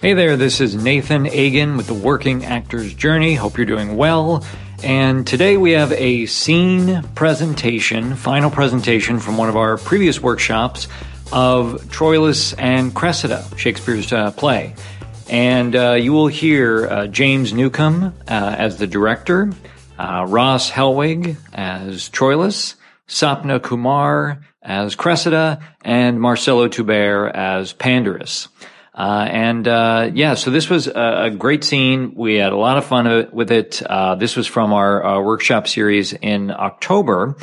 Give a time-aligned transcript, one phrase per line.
[0.00, 3.34] Hey there, this is Nathan Agin with the Working Actor's Journey.
[3.34, 4.44] Hope you're doing well.
[4.84, 10.86] And today we have a scene presentation, final presentation from one of our previous workshops
[11.32, 14.76] of Troilus and Cressida, Shakespeare's uh, play.
[15.28, 19.50] And uh, you will hear uh, James Newcomb uh, as the director,
[19.98, 22.76] uh, Ross Hellwig as Troilus,
[23.08, 28.46] Sapna Kumar as Cressida, and Marcelo Tubert as Pandarus.
[28.98, 32.14] Uh, and uh, yeah, so this was a, a, great scene.
[32.16, 33.80] We had a lot of fun with it.
[33.80, 37.36] Uh, this was from our, our, workshop series in October.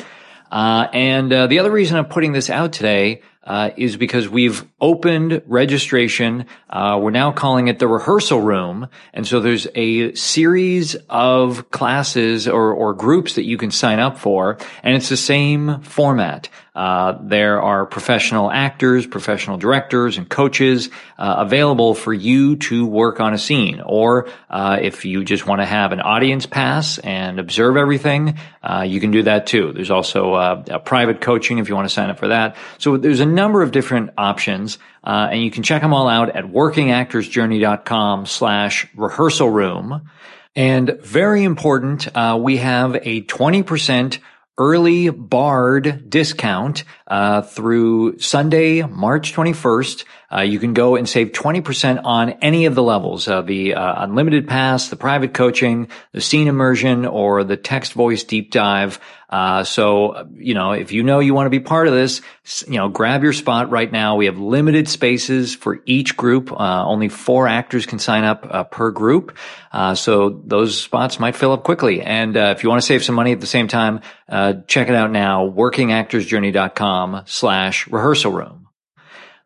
[0.52, 4.66] Uh, and uh, the other reason I'm putting this out today uh, is because we've
[4.82, 6.46] opened registration.
[6.70, 8.90] Uh, we're now calling it the rehearsal room.
[9.13, 14.18] And so there's a series of classes or, or groups that you can sign up
[14.18, 14.58] for.
[14.84, 16.49] And it's the same format.
[16.75, 23.21] Uh, there are professional actors, professional directors, and coaches uh, available for you to work
[23.21, 23.79] on a scene.
[23.79, 28.85] Or uh, if you just want to have an audience pass and observe everything, uh,
[28.85, 29.71] you can do that too.
[29.71, 32.57] There's also uh, private coaching if you want to sign up for that.
[32.77, 36.35] So there's a number of different options, uh, and you can check them all out
[36.35, 40.10] at workingactorsjourney.com slash rehearsal room.
[40.57, 42.07] And very important,
[42.39, 44.20] we have a 20%
[44.57, 50.05] early Bard discount uh, through Sunday, March 21st.
[50.35, 54.03] Uh, you can go and save 20% on any of the levels, uh, the uh,
[54.03, 58.99] unlimited pass, the private coaching, the scene immersion, or the text voice deep dive.
[59.29, 62.21] Uh, so, you know, if you know you want to be part of this,
[62.67, 64.16] you know, grab your spot right now.
[64.16, 66.51] We have limited spaces for each group.
[66.51, 69.35] Uh, only four actors can sign up per group.
[69.72, 72.01] Uh, so those spots might fill up quickly.
[72.01, 74.95] And if you want to save some money at the same time, uh, check it
[74.95, 76.94] out now, workingactorsjourney.com
[77.25, 78.66] slash rehearsal room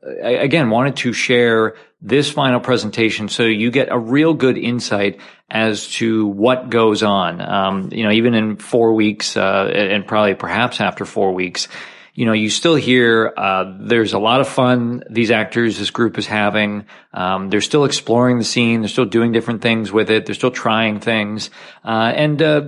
[0.01, 5.19] again, wanted to share this final presentation so you get a real good insight
[5.49, 7.41] as to what goes on.
[7.41, 11.67] Um, you know, even in four weeks, uh, and probably perhaps after four weeks,
[12.13, 16.17] you know, you still hear uh, there's a lot of fun these actors, this group
[16.17, 16.85] is having.
[17.13, 18.81] Um, they're still exploring the scene.
[18.81, 20.25] They're still doing different things with it.
[20.25, 21.49] They're still trying things.
[21.83, 22.61] Uh, and uh,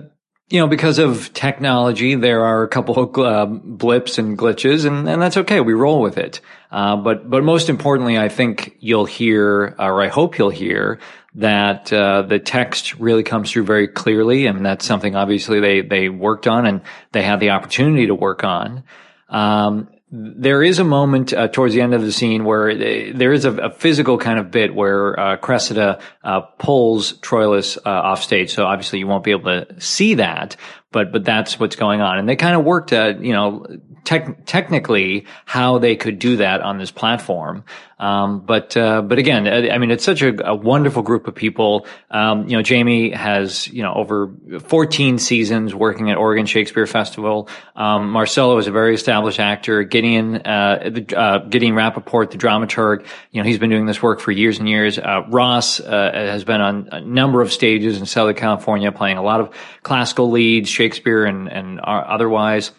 [0.51, 5.07] you know, because of technology, there are a couple of uh, blips and glitches, and,
[5.07, 5.61] and that's okay.
[5.61, 6.41] We roll with it.
[6.71, 10.99] Uh, but but most importantly, I think you'll hear, or I hope you'll hear,
[11.35, 16.09] that uh, the text really comes through very clearly, and that's something obviously they they
[16.09, 16.81] worked on and
[17.13, 18.83] they had the opportunity to work on.
[19.29, 22.75] Um, there is a moment uh, towards the end of the scene where
[23.13, 27.89] there is a, a physical kind of bit where uh, Cressida uh, pulls Troilus uh,
[27.89, 28.53] off stage.
[28.53, 30.57] So obviously you won't be able to see that,
[30.91, 32.17] but but that's what's going on.
[32.17, 33.65] And they kind of worked at you know
[34.03, 37.63] tech, technically how they could do that on this platform.
[38.01, 41.85] Um, but uh, but again, I mean, it's such a, a wonderful group of people.
[42.09, 47.47] Um, you know, Jamie has you know over 14 seasons working at Oregon Shakespeare Festival.
[47.75, 49.83] Um, Marcelo is a very established actor.
[49.83, 54.19] Gideon uh, the, uh, Gideon Rappaport, the dramaturg, you know, he's been doing this work
[54.19, 54.97] for years and years.
[54.97, 59.23] Uh, Ross uh, has been on a number of stages in Southern California, playing a
[59.23, 59.53] lot of
[59.83, 62.71] classical leads, Shakespeare and and uh, otherwise.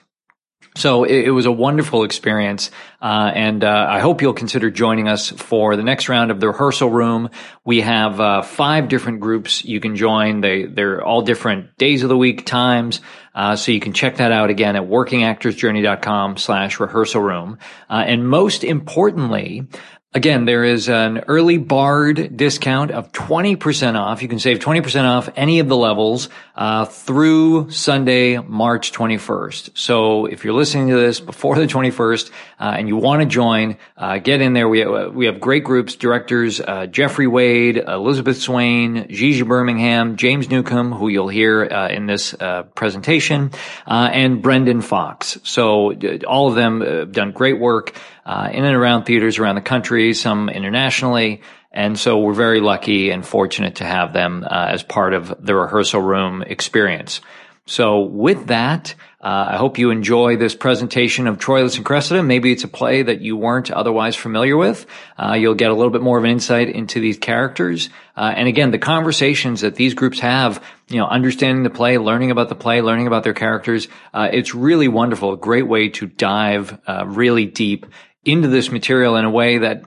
[0.75, 2.71] So it, it, was a wonderful experience,
[3.01, 6.49] uh, and uh, I hope you'll consider joining us for the next round of the
[6.49, 7.29] rehearsal room.
[7.65, 10.41] We have uh, five different groups you can join.
[10.41, 13.03] They they're all different days of the week, times.
[13.35, 17.59] Uh, so you can check that out again at workingactorsjourney.com slash rehearsal room.
[17.89, 19.69] Uh, and most importantly,
[20.15, 24.21] Again, there is an early Bard discount of 20% off.
[24.21, 29.71] You can save 20% off any of the levels uh, through Sunday, March 21st.
[29.75, 32.31] So if you're listening to this before the 21st
[32.61, 34.69] uh, and you want to join, uh, get in there.
[34.69, 40.51] We have, we have great groups, directors uh, Jeffrey Wade, Elizabeth Swain, Gigi Bermingham, James
[40.51, 43.51] Newcomb, who you'll hear uh, in this uh, presentation,
[43.87, 45.39] and Brendan Fox.
[45.43, 45.95] So
[46.29, 50.15] all of them have done great work uh, in and around theaters around the country,
[50.15, 51.43] some internationally.
[51.73, 55.55] And so we're very lucky and fortunate to have them uh, as part of the
[55.55, 57.21] rehearsal room experience.
[57.65, 62.25] So with that, uh, I hope you enjoy this presentation of Troilus and Cressida.
[62.25, 64.85] Maybe it's a play that you weren't otherwise familiar with.
[65.17, 67.89] Uh, you'll get a little bit more of an insight into these characters.
[68.17, 72.33] Uh, and again, the conversations that these groups have, you know, understanding the play, learning
[72.33, 75.33] about the play, learning about their characters, uh, it's really wonderful.
[75.33, 77.87] A great way to dive uh, really deep
[78.25, 79.85] into this material in a way that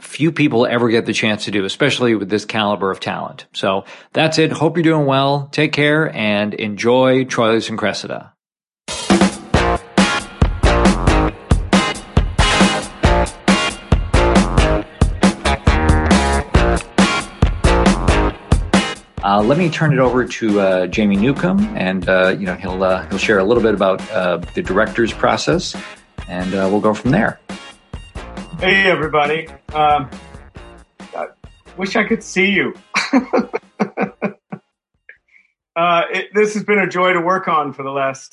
[0.00, 3.46] few people ever get the chance to do, especially with this caliber of talent.
[3.52, 4.52] So that's it.
[4.52, 5.48] Hope you're doing well.
[5.50, 8.32] Take care and enjoy Troilus and Cressida.
[19.24, 22.82] Uh, let me turn it over to uh, Jamie Newcomb, and uh, you know he'll
[22.82, 25.76] uh, he'll share a little bit about uh, the director's process,
[26.28, 27.38] and uh, we'll go from there.
[28.58, 29.48] Hey everybody!
[29.72, 30.10] Um,
[31.14, 31.28] I
[31.76, 32.74] wish I could see you.
[35.76, 38.32] it, this has been a joy to work on for the last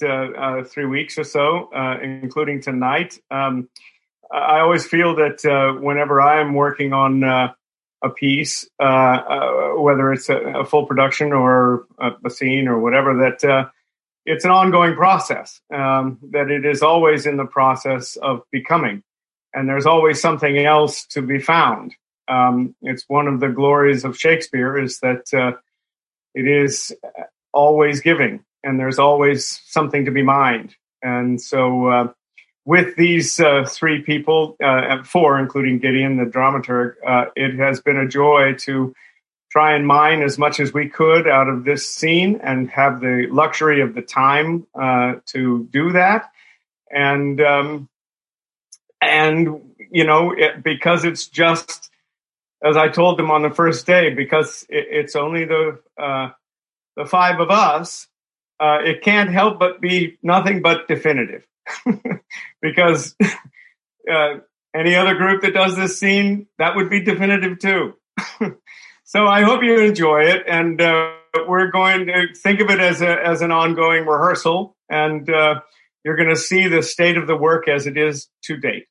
[0.72, 1.70] three weeks or so,
[2.02, 3.20] including tonight.
[3.30, 3.70] Um,
[4.32, 7.56] I always feel that whenever I am working on
[8.06, 12.80] a piece, uh, uh, whether it's a, a, full production or a, a scene or
[12.80, 13.70] whatever, that uh,
[14.26, 19.04] it's an ongoing process, um, that it is always in the process of becoming.
[19.56, 21.96] And there's always something else to be found.
[22.28, 25.54] Um, it's one of the glories of Shakespeare is that uh,
[26.34, 26.94] it is
[27.54, 30.76] always giving and there's always something to be mined.
[31.02, 32.14] And so, uh,
[32.66, 37.98] with these uh, three people, uh, four, including Gideon, the dramaturg, uh, it has been
[37.98, 38.96] a joy to
[39.52, 43.28] try and mine as much as we could out of this scene and have the
[43.30, 46.32] luxury of the time uh, to do that.
[46.90, 47.88] And, um,
[49.06, 49.62] and
[49.92, 51.90] you know, it, because it's just,
[52.64, 56.30] as I told them on the first day, because it, it's only the, uh,
[56.96, 58.08] the five of us,
[58.60, 61.46] uh, it can't help but be nothing but definitive.
[62.62, 63.16] because
[64.12, 64.36] uh,
[64.76, 67.94] any other group that does this scene, that would be definitive too.
[69.04, 71.12] so I hope you enjoy it, and uh,
[71.48, 75.62] we're going to think of it as a as an ongoing rehearsal, and uh,
[76.04, 78.86] you're going to see the state of the work as it is to date.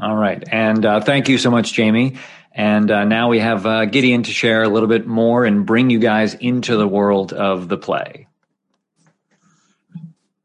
[0.00, 2.18] All right, and uh, thank you so much, Jamie.
[2.54, 5.90] And uh, now we have uh, Gideon to share a little bit more and bring
[5.90, 8.26] you guys into the world of the play.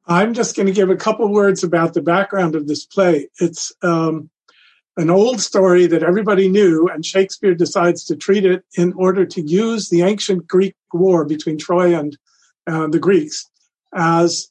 [0.08, 3.28] I'm just going to give a couple words about the background of this play.
[3.40, 4.30] It's um,
[4.96, 9.42] an old story that everybody knew, and Shakespeare decides to treat it in order to
[9.42, 12.18] use the ancient Greek war between Troy and
[12.66, 13.50] uh, the Greeks
[13.94, 14.50] as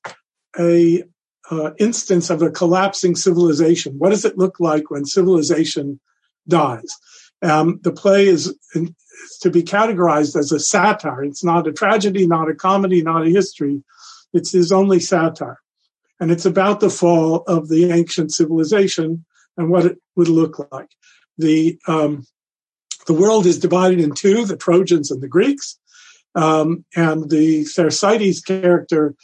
[0.58, 1.04] a
[1.50, 3.94] uh, instance of a collapsing civilization.
[3.98, 6.00] What does it look like when civilization
[6.48, 6.94] dies?
[7.42, 8.90] Um, the play is, is
[9.42, 11.24] to be categorized as a satire.
[11.24, 13.82] It's not a tragedy, not a comedy, not a history
[14.36, 15.58] it's his only satire.
[16.20, 19.24] And it's about the fall of the ancient civilization
[19.56, 20.88] and what it would look like.
[21.38, 22.24] The, um,
[23.06, 25.78] the world is divided in two, the Trojans and the Greeks.
[26.34, 29.14] Um, and the Thersites character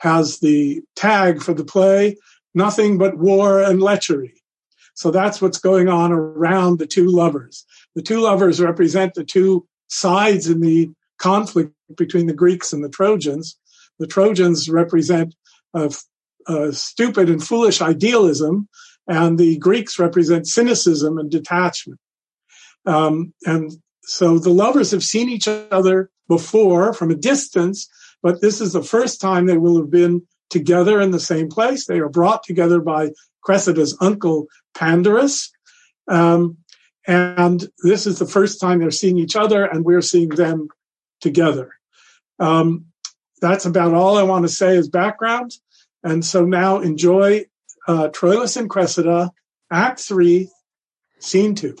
[0.00, 2.16] has the tag for the play,
[2.54, 4.32] nothing but war and lechery.
[4.94, 7.64] So that's what's going on around the two lovers.
[7.94, 12.88] The two lovers represent the two sides in the conflict between the Greeks and the
[12.88, 13.58] Trojans.
[13.98, 15.34] The Trojans represent
[15.74, 15.92] a,
[16.46, 18.68] a stupid and foolish idealism,
[19.06, 22.00] and the Greeks represent cynicism and detachment.
[22.86, 23.70] Um, and
[24.02, 27.88] so the lovers have seen each other before from a distance,
[28.22, 31.86] but this is the first time they will have been together in the same place.
[31.86, 33.10] They are brought together by
[33.42, 35.50] Cressida's uncle Pandarus.
[36.08, 36.58] Um,
[37.06, 40.68] and this is the first time they're seeing each other, and we're seeing them
[41.20, 41.72] together.
[42.38, 42.86] Um,
[43.40, 45.52] that's about all I want to say as background.
[46.02, 47.46] And so now enjoy
[47.86, 49.30] uh, Troilus and Cressida,
[49.70, 50.50] Act 3,
[51.18, 51.76] Scene 2.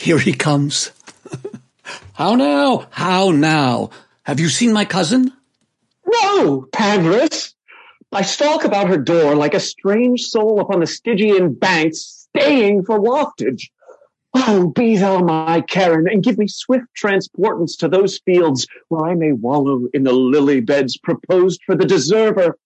[0.00, 0.92] Here he comes.
[2.14, 2.86] How now?
[2.90, 3.90] How now?
[4.22, 5.30] Have you seen my cousin?
[6.06, 7.52] No, Pandarus.
[8.10, 12.98] I stalk about her door like a strange soul upon the Stygian banks, staying for
[12.98, 13.70] waftage.
[14.32, 19.14] Oh, be thou my Charon, and give me swift transportance to those fields where I
[19.14, 22.56] may wallow in the lily beds proposed for the deserver.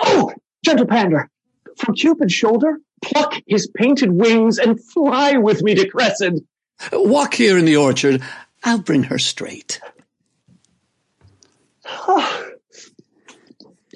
[0.00, 1.30] Oh, gentle pander,
[1.78, 6.40] from Cupid's shoulder, pluck his painted wings and fly with me to Cressid.
[6.92, 8.22] Walk here in the orchard.
[8.62, 9.80] I'll bring her straight.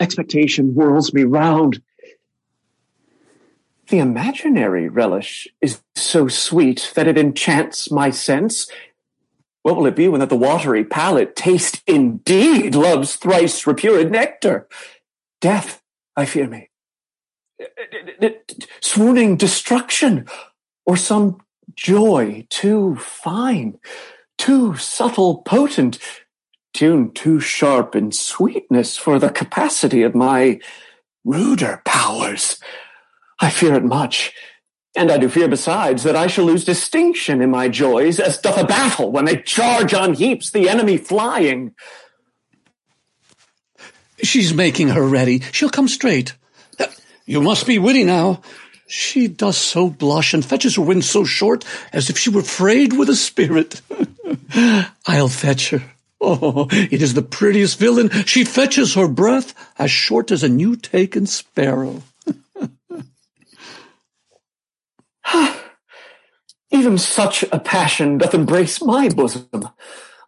[0.00, 1.82] Expectation whirls me round.
[3.88, 8.70] The imaginary relish is so sweet that it enchants my sense.
[9.62, 14.68] What will it be when that the watery palate taste indeed love's thrice repured nectar?
[15.40, 15.82] Death,
[16.16, 16.70] I fear me.
[17.60, 17.64] Uh,
[18.22, 18.30] uh, uh,
[18.80, 20.26] swooning destruction,
[20.86, 21.40] or some
[21.78, 23.78] joy too fine,
[24.36, 25.98] too subtle, potent,
[26.74, 30.58] tuned too sharp in sweetness for the capacity of my
[31.24, 32.58] ruder powers.
[33.40, 34.32] I fear it much.
[34.96, 38.58] And I do fear besides that I shall lose distinction in my joys as doth
[38.58, 41.74] a battle when they charge on heaps the enemy flying.
[44.20, 45.40] She's making her ready.
[45.52, 46.34] She'll come straight.
[47.24, 48.40] You must be witty now.
[48.88, 52.94] She does so blush and fetches her wind so short as if she were frayed
[52.94, 53.82] with a spirit.
[55.06, 55.82] I'll fetch her.
[56.20, 58.08] Oh, it is the prettiest villain.
[58.24, 62.02] She fetches her breath as short as a new taken sparrow.
[66.70, 69.68] Even such a passion doth embrace my bosom.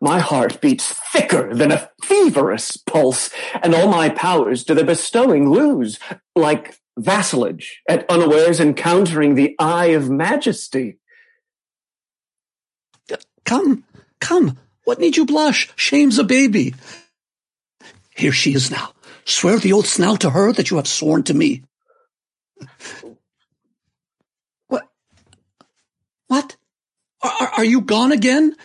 [0.03, 3.31] My heart beats thicker than a feverous pulse,
[3.63, 5.99] and all my powers do their bestowing lose,
[6.35, 10.99] like vassalage at unawares encountering the eye of majesty.
[13.45, 13.85] Come,
[14.21, 15.73] come, what need you blush?
[15.77, 16.75] Shame's a baby.
[18.15, 18.93] Here she is now.
[19.25, 21.65] Swear the oaths now to her that you have sworn to me.
[24.69, 24.89] What?
[26.27, 26.57] What?
[27.23, 28.57] Are, are you gone again?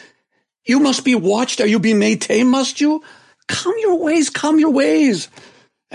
[0.66, 1.62] You must be watched.
[1.62, 3.04] Are you be made tame, must you?
[3.48, 5.30] Come your ways, come your ways.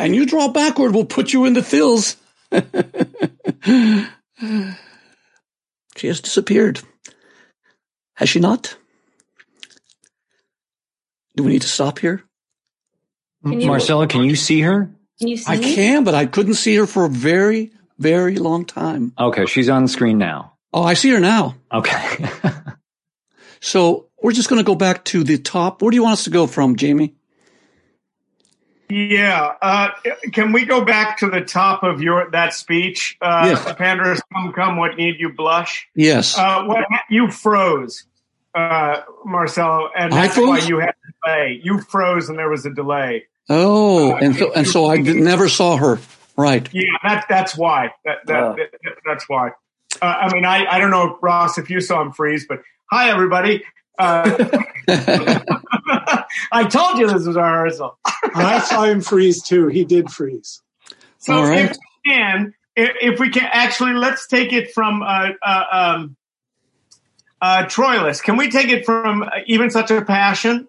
[0.01, 2.17] And you draw backward, we'll put you in the thills.
[5.97, 6.81] she has disappeared.
[8.15, 8.77] Has she not?
[11.37, 12.25] Do we need to stop here?
[13.45, 14.91] Can you, Marcelo, can you see her?
[15.19, 15.75] Can you see I me?
[15.75, 19.13] can, but I couldn't see her for a very, very long time.
[19.19, 20.55] Okay, she's on the screen now.
[20.73, 21.57] Oh, I see her now.
[21.73, 22.29] Okay.
[23.61, 25.83] So we're just going to go back to the top.
[25.83, 27.15] Where do you want us to go from, Jamie?
[28.91, 29.55] Yeah.
[29.63, 29.89] Uh,
[30.33, 33.17] can we go back to the top of your that speech?
[33.23, 33.65] Uh, Yes.
[33.79, 35.89] Pandarus, come, come, what need you blush?
[35.95, 36.37] Yes.
[36.37, 38.05] Uh, what you froze,
[38.55, 41.61] uh, Marcelo, and that's why you had a delay.
[41.63, 43.27] You froze, and there was a delay.
[43.49, 45.99] oh, and so and so I never saw her.
[46.37, 46.69] Right.
[46.73, 47.93] Yeah, that, that's why.
[48.05, 48.57] That, that, Oh.
[48.57, 48.71] that-
[49.05, 49.51] that's why.
[50.01, 53.11] Uh, I mean, I, I don't know, Ross, if you saw him freeze, but hi,
[53.11, 53.63] everybody.
[54.01, 54.63] Uh,
[56.53, 57.99] I told you this was a rehearsal.
[58.35, 59.69] I saw him freeze too.
[59.69, 60.63] He did freeze.
[61.19, 61.67] So All right.
[61.67, 66.17] if we can, if, if we can, actually, let's take it from uh, uh, um,
[67.43, 68.23] uh, Troilus.
[68.23, 70.67] Can we take it from uh, even such a passion?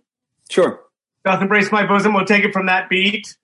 [0.50, 0.82] Sure.
[1.24, 2.14] Doth embrace my bosom.
[2.14, 3.36] We'll take it from that beat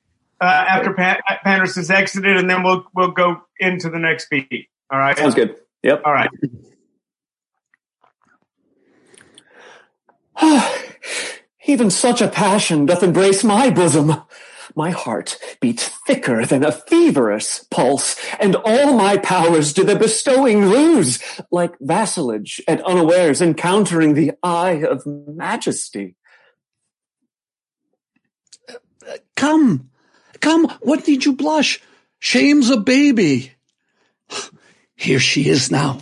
[0.41, 4.67] uh, after Pan- Pandarus has exited, and then we'll we'll go into the next beat.
[4.91, 5.17] All right.
[5.17, 5.55] Sounds good.
[5.83, 6.01] Yep.
[6.03, 6.29] All right.
[11.67, 14.15] Even such a passion doth embrace my bosom.
[14.75, 20.67] My heart beats thicker than a feverous pulse, and all my powers do the bestowing
[20.67, 26.15] lose, like vassalage at unawares encountering the eye of majesty.
[29.35, 29.89] Come,
[30.41, 30.67] come.
[30.81, 31.81] What need you blush?
[32.19, 33.53] Shame's a baby.
[34.95, 36.01] Here she is now.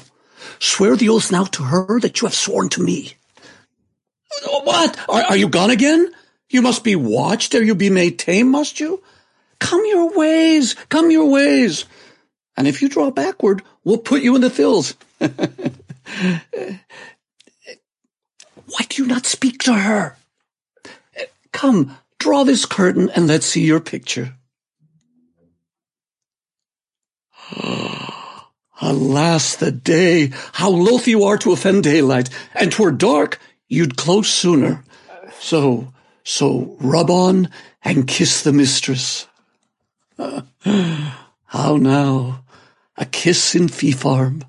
[0.59, 3.13] Swear the oath now to her that you have sworn to me.
[4.43, 4.99] What?
[5.09, 6.11] Are, are you gone again?
[6.49, 9.01] You must be watched, or you be made tame, must you?
[9.59, 11.85] Come your ways, come your ways.
[12.57, 14.95] And if you draw backward, we'll put you in the thills.
[15.19, 15.29] Why
[18.89, 20.17] do you not speak to her?
[21.51, 24.35] Come, draw this curtain and let's see your picture.
[28.81, 30.31] Alas, the day!
[30.53, 34.83] How loth you are to offend daylight, and twere dark, you'd close sooner.
[35.39, 35.93] So,
[36.23, 37.49] so rub on
[37.83, 39.27] and kiss the mistress.
[40.17, 42.43] How now?
[42.97, 44.43] A kiss in fee farm.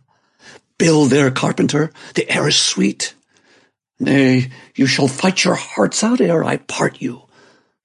[0.78, 3.14] Bill there, carpenter, the air is sweet.
[3.98, 7.22] Nay, you shall fight your hearts out ere I part you.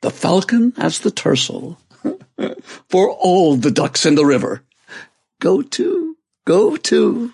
[0.01, 1.77] The falcon as the tercel.
[2.89, 4.63] For all the ducks in the river.
[5.39, 7.33] Go to, go to.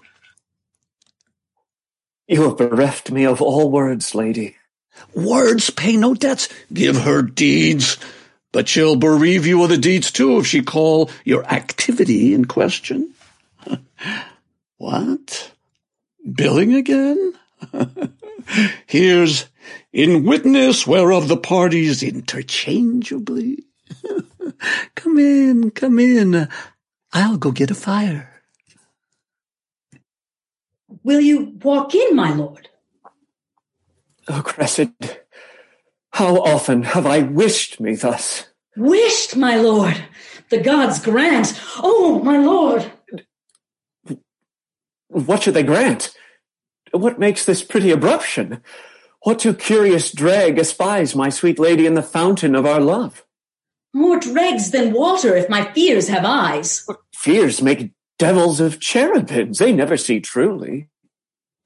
[2.28, 4.58] You have bereft me of all words, lady.
[5.16, 6.50] Words pay no debts.
[6.74, 7.98] Give her deeds.
[8.52, 13.14] But she'll bereave you of the deeds too if she call your activity in question.
[14.78, 15.54] what?
[16.30, 17.34] Billing again?
[18.88, 19.46] Here's
[19.94, 23.64] in witness whereof the parties interchangeably.
[24.96, 26.50] come in, come in.
[27.14, 28.37] I'll go get a fire.
[31.08, 32.68] Will you walk in, my lord?
[34.28, 34.92] Oh, Cressid,
[36.12, 38.50] how often have I wished me thus?
[38.76, 40.04] Wished, my lord.
[40.50, 41.58] The gods grant.
[41.78, 42.92] Oh, my lord.
[45.08, 46.14] What should they grant?
[46.92, 48.60] What makes this pretty abruption?
[49.22, 53.26] What too curious drag espies my sweet lady in the fountain of our love?
[53.94, 56.86] More dregs than water if my fears have eyes.
[57.14, 59.60] Fears make devils of cherubims.
[59.60, 60.90] They never see truly.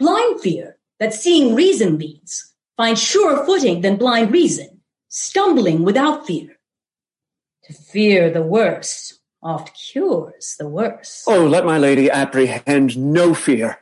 [0.02, 2.56] Blind fear that seeing reason leads.
[2.76, 4.82] Find surer footing than blind reason.
[5.10, 6.58] Stumbling without fear.
[7.66, 11.24] To fear the worst oft cures the worse.
[11.28, 13.80] Oh, let my lady apprehend no fear.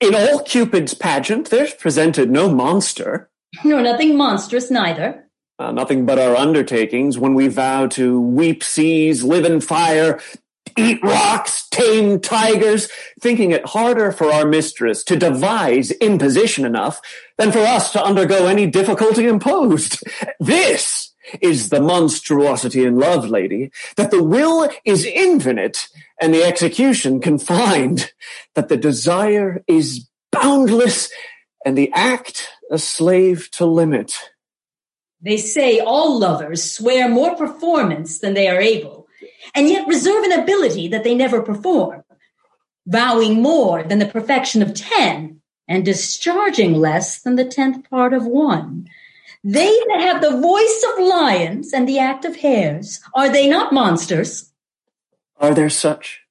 [0.00, 3.28] In all Cupid's pageant, there's presented no monster.
[3.62, 5.26] Nor nothing monstrous neither.
[5.58, 10.18] Uh, nothing but our undertakings when we vow to weep seas, live in fire,
[10.76, 12.88] eat rocks, tame tigers,
[13.20, 17.00] thinking it harder for our mistress to devise imposition enough
[17.38, 20.02] than for us to undergo any difficulty imposed.
[20.38, 25.88] This is the monstrosity in love, lady, that the will is infinite
[26.20, 28.12] and the execution confined,
[28.54, 31.10] that the desire is boundless
[31.64, 34.14] and the act a slave to limit.
[35.20, 38.99] They say all lovers swear more performance than they are able,
[39.54, 42.02] and yet reserve an ability that they never perform,
[42.86, 48.26] vowing more than the perfection of ten, and discharging less than the tenth part of
[48.26, 48.88] one.
[49.42, 53.72] They that have the voice of lions and the act of hares, are they not
[53.72, 54.52] monsters?
[55.38, 56.22] Are there such?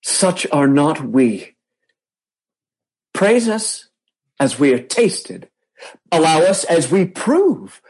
[0.00, 1.56] Such are not we.
[3.12, 3.88] Praise us
[4.40, 5.48] as we are tasted.
[6.10, 7.81] Allow us as we prove.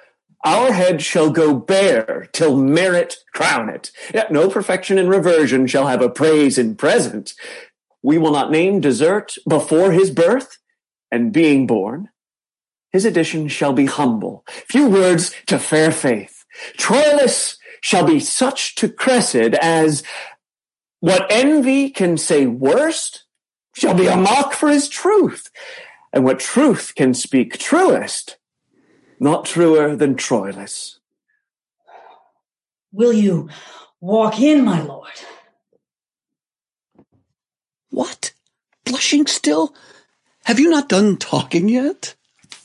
[0.45, 3.93] Our head shall go bare till merit crown it.
[4.13, 7.35] Yet no perfection in reversion shall have a praise in present.
[8.03, 10.59] We will not name desert before his birth
[11.11, 12.09] and being born.
[12.91, 14.45] His addition shall be humble.
[14.49, 16.45] Few words to fair faith.
[16.77, 20.03] Troilus shall be such to Cressid as
[21.01, 23.25] what envy can say worst
[23.75, 25.51] shall be a mock for his truth.
[26.13, 28.37] And what truth can speak truest
[29.23, 30.99] not truer than Troilus.
[32.93, 33.49] Will you
[34.01, 35.13] walk in, my lord?
[37.91, 38.33] What?
[38.85, 39.75] Blushing still?
[40.45, 42.17] Have you not done talking yet?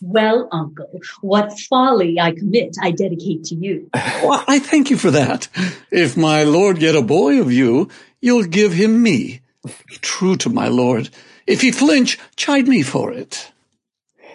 [0.02, 3.90] Well, uncle, what folly I commit, I dedicate to you.
[4.24, 5.48] Well, I thank you for that.
[5.92, 9.42] If my lord get a boy of you, you'll give him me.
[9.64, 11.10] Be true to my lord.
[11.46, 13.52] If he flinch, chide me for it.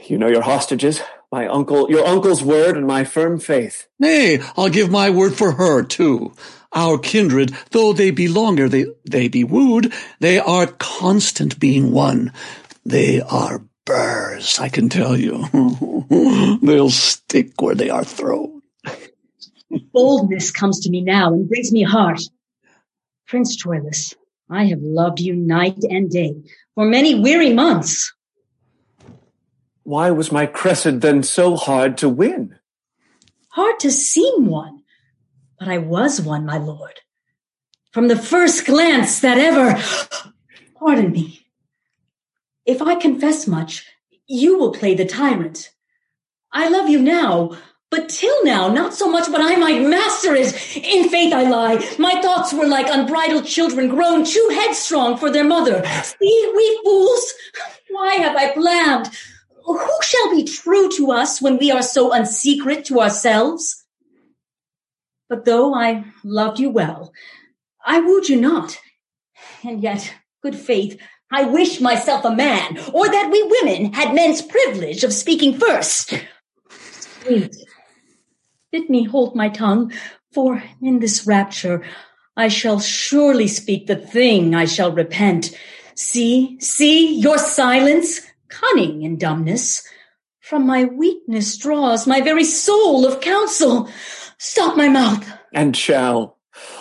[0.04, 1.00] You know your hostages,
[1.32, 3.88] my uncle, your uncle's word and my firm faith.
[3.98, 6.34] Nay, I'll give my word for her too.
[6.74, 12.32] Our kindred, though they be longer, they, they be wooed, they are constant being one.
[12.84, 15.48] They are burrs, I can tell you.
[16.62, 18.60] They'll stick where they are thrown.
[19.92, 22.20] Boldness comes to me now and brings me heart.
[23.26, 24.14] Prince Troilus,
[24.50, 26.34] I have loved you night and day
[26.74, 28.12] for many weary months.
[29.84, 32.56] Why was my Cressid then so hard to win?
[33.48, 34.82] Hard to seem one,
[35.58, 37.00] but I was one, my lord.
[37.90, 39.82] From the first glance that ever,
[40.78, 41.46] pardon me.
[42.64, 43.86] If I confess much,
[44.26, 45.70] you will play the tyrant.
[46.52, 47.58] I love you now,
[47.90, 50.54] but till now, not so much but I might master it.
[50.76, 51.84] In faith I lie.
[51.98, 55.84] My thoughts were like unbridled children grown too headstrong for their mother.
[56.02, 57.34] See, we fools,
[57.90, 59.10] why have I blamed?
[59.64, 63.84] Who shall be true to us when we are so unsecret to ourselves?
[65.28, 67.12] But though I loved you well,
[67.84, 68.78] I wooed you not.
[69.64, 74.42] And yet, good faith, I wish myself a man, or that we women had men's
[74.42, 76.12] privilege of speaking first.
[76.68, 77.56] Sweet,
[78.70, 79.92] bid me hold my tongue,
[80.32, 81.82] for in this rapture
[82.36, 85.56] I shall surely speak the thing I shall repent.
[85.94, 88.20] See, see your silence,
[88.52, 89.82] cunning in dumbness.
[90.40, 93.88] From my weakness draws my very soul of counsel.
[94.38, 95.26] Stop my mouth.
[95.54, 96.38] And shall,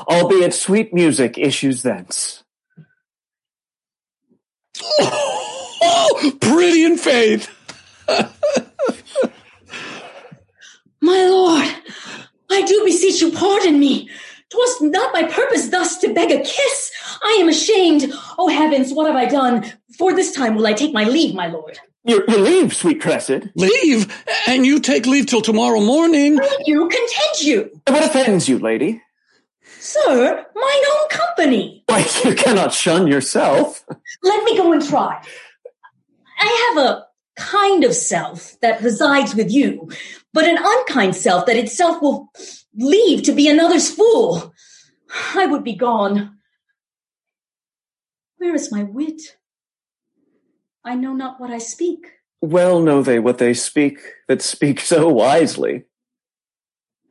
[0.08, 2.44] albeit sweet music issues thence.
[5.00, 7.50] Oh, pretty in faith.
[11.04, 11.68] My lord,
[12.52, 14.10] I do beseech you pardon me.
[14.52, 16.92] 'Twas not my purpose thus to beg a kiss.
[17.24, 18.12] I am ashamed.
[18.38, 19.72] Oh heavens, what have I done?
[19.98, 21.80] For this time will I take my leave, my lord.
[22.04, 23.52] You, you leave, sweet Cressid.
[23.56, 26.40] Leave, and you take leave till tomorrow morning.
[26.66, 27.82] You content you.
[27.88, 29.02] What offends you, lady?
[29.80, 31.84] Sir, mine own company.
[31.86, 33.86] Why, you cannot shun yourself.
[34.24, 35.24] Let me go and try.
[36.40, 37.06] I have a
[37.38, 39.90] kind of self that resides with you,
[40.34, 42.30] but an unkind self that itself will
[42.76, 44.54] leave to be another's fool.
[45.36, 46.38] I would be gone.
[48.38, 49.22] Where is my wit?
[50.84, 52.08] I know not what I speak.
[52.42, 55.84] Well know they what they speak that speak so wisely.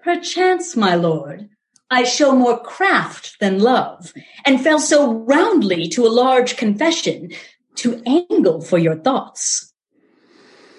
[0.03, 1.51] Perchance, my lord,
[1.90, 4.12] I show more craft than love,
[4.44, 7.31] and fell so roundly to a large confession
[7.77, 9.73] to angle for your thoughts.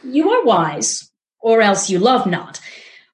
[0.03, 2.59] You are wise, or else you love not.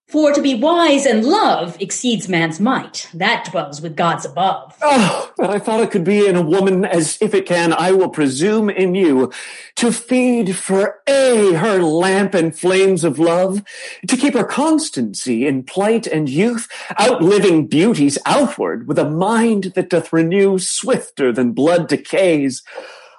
[0.08, 3.10] For to be wise and love exceeds man's might.
[3.13, 4.74] That dwells with gods above.
[4.82, 7.74] Ah, oh, but I thought it could be in a woman as if it can,
[7.74, 9.34] I will presume in you
[9.76, 13.62] to feed for A, her lamp and flames of love,
[14.08, 19.89] to keep her constancy in plight and youth, outliving beauties outward with a mind that
[19.89, 22.63] doth renew swifter than blood decays.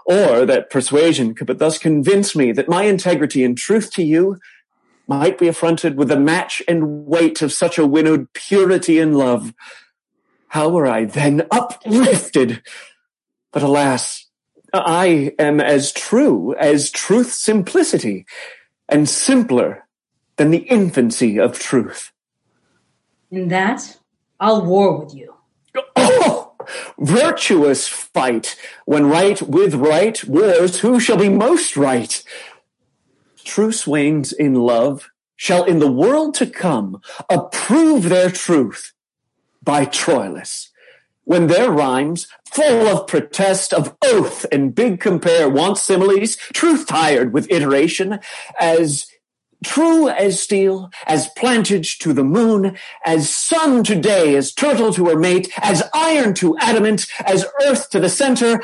[0.07, 4.39] Or that persuasion could but thus convince me that my integrity and truth to you
[5.09, 9.55] might be affronted with the match and weight of such a winnowed purity and love.
[10.49, 12.63] How were I then uplifted?
[13.51, 14.27] But alas,
[14.73, 18.27] I am as true as truth's simplicity
[18.89, 19.87] and simpler
[20.37, 22.13] than the infancy of truth.
[23.31, 23.99] In that,
[24.39, 25.35] I'll war with you.
[25.97, 26.55] Oh,
[26.99, 28.57] virtuous fight.
[28.85, 32.23] When right with right wars, who shall be most right?
[33.49, 38.93] True swains in love shall in the world to come approve their truth
[39.63, 40.69] by Troilus.
[41.25, 47.33] When their rhymes, full of protest, of oath and big compare, want similes, truth tired
[47.33, 48.21] with iteration,
[48.61, 49.07] as
[49.65, 55.07] true as steel, as plantage to the moon, as sun to day, as turtle to
[55.07, 58.63] her mate, as iron to adamant, as earth to the center,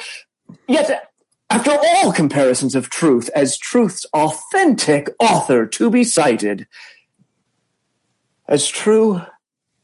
[0.68, 1.10] yet
[1.54, 6.66] after all comparisons of truth as truth's authentic author to be cited,
[8.48, 9.22] as true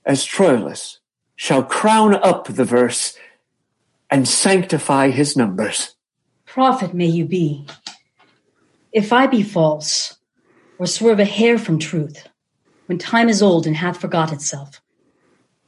[0.05, 0.99] as Troilus
[1.37, 3.17] shall crown up the verse
[4.11, 5.95] and sanctify his numbers.
[6.45, 7.69] Prophet may you be.
[8.93, 10.17] If I be false,
[10.77, 12.27] or swerve a hair from truth,
[12.87, 14.81] when time is old and hath forgot itself,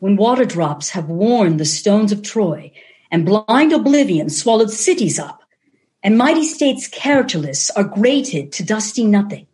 [0.01, 2.73] when water drops have worn the stones of Troy,
[3.13, 5.42] and blind oblivion swallowed cities up,
[6.03, 9.47] and mighty states characterless are grated to dusty nothing.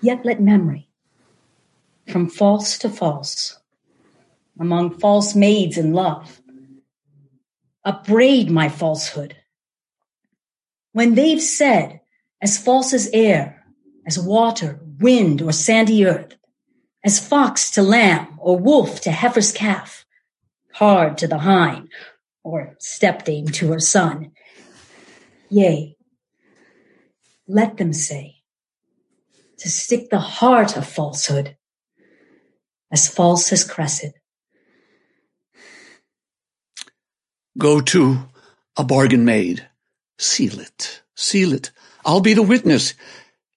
[0.00, 0.88] Yet let memory,
[2.06, 3.58] from false to false,
[4.60, 6.40] among false maids in love,
[7.84, 9.36] upbraid my falsehood.
[10.92, 12.00] When they've said,
[12.40, 13.64] as false as air,
[14.06, 16.36] as water, wind, or sandy earth,
[17.04, 20.04] as fox to lamb, or wolf to heifer's calf,
[20.72, 21.88] hard to the hind,
[22.44, 24.32] or stepdame to her son,
[25.48, 25.96] Yea,
[27.46, 28.36] let them say,
[29.58, 31.56] to stick the heart of falsehood,
[32.90, 34.12] as false as Cressid.
[37.58, 38.18] Go to
[38.76, 39.68] a bargain made.
[40.18, 41.70] Seal it, seal it.
[42.04, 42.94] I'll be the witness.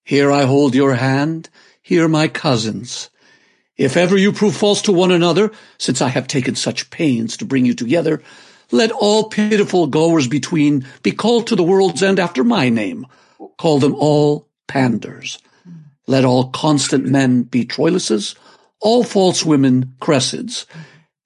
[0.04, 1.50] Here I hold your hand,
[1.82, 3.10] here my cousins.
[3.78, 7.46] If ever you prove false to one another, since I have taken such pains to
[7.46, 8.22] bring you together,
[8.72, 13.08] let all pitiful goers between be called to the world's end after my name.
[13.58, 15.40] Call them all panders.
[16.08, 18.36] Let all constant men be Troiluses,
[18.80, 20.66] all false women Cressids,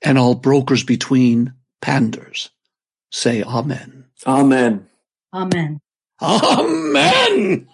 [0.02, 2.50] and all brokers between panders.
[3.12, 4.06] Say Amen.
[4.26, 4.88] Amen.
[5.34, 5.80] Amen.
[6.22, 7.68] Amen.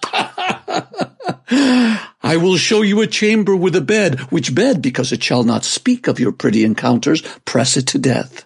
[2.21, 5.63] I will show you a chamber with a bed, which bed, because it shall not
[5.63, 8.45] speak of your pretty encounters, press it to death.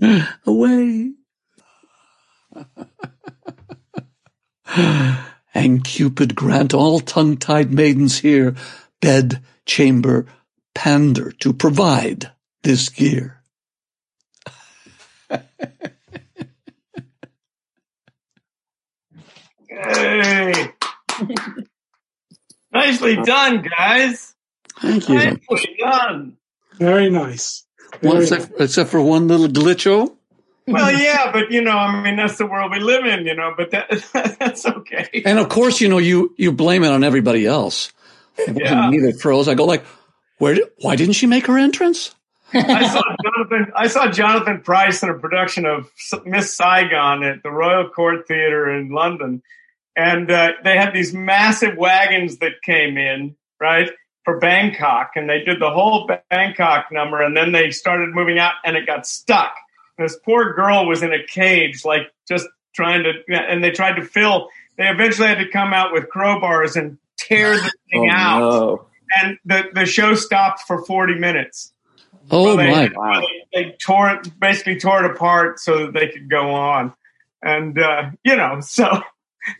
[0.46, 1.12] Away.
[5.54, 8.56] and Cupid grant all tongue-tied maidens here
[9.00, 10.26] bed, chamber,
[10.74, 12.30] pander to provide
[12.62, 13.42] this gear.
[19.84, 20.72] Hey.
[22.72, 24.34] Nicely done, guys.
[24.80, 25.14] Thank you.
[25.16, 26.36] Nicely done.
[26.78, 27.64] Very nice.
[28.02, 30.16] Well, Very except, except for one little glitcho.
[30.66, 33.52] Well, yeah, but you know, I mean, that's the world we live in, you know.
[33.56, 33.90] But that
[34.38, 35.22] that's okay.
[35.24, 37.92] And of course, you know, you, you blame it on everybody else.
[38.38, 38.88] It Yeah.
[38.88, 39.48] me that froze.
[39.48, 39.84] I go like,
[40.38, 42.14] where did, why didn't she make her entrance?
[42.54, 43.72] I saw Jonathan.
[43.74, 45.90] I saw Jonathan Pryce in a production of
[46.24, 49.42] Miss Saigon at the Royal Court Theatre in London,
[49.96, 53.90] and uh, they had these massive wagons that came in right
[54.24, 58.54] for Bangkok, and they did the whole Bangkok number, and then they started moving out,
[58.64, 59.54] and it got stuck.
[59.98, 64.02] This poor girl was in a cage, like just trying to, and they tried to
[64.04, 64.48] fill.
[64.78, 68.86] They eventually had to come out with crowbars and tear the thing Oh, out, no.
[69.20, 71.72] and the the show stopped for forty minutes.
[72.30, 73.20] Oh Well, they, my.
[73.52, 76.94] They, they tore it, basically tore it apart so that they could go on,
[77.42, 79.02] and uh, you know, so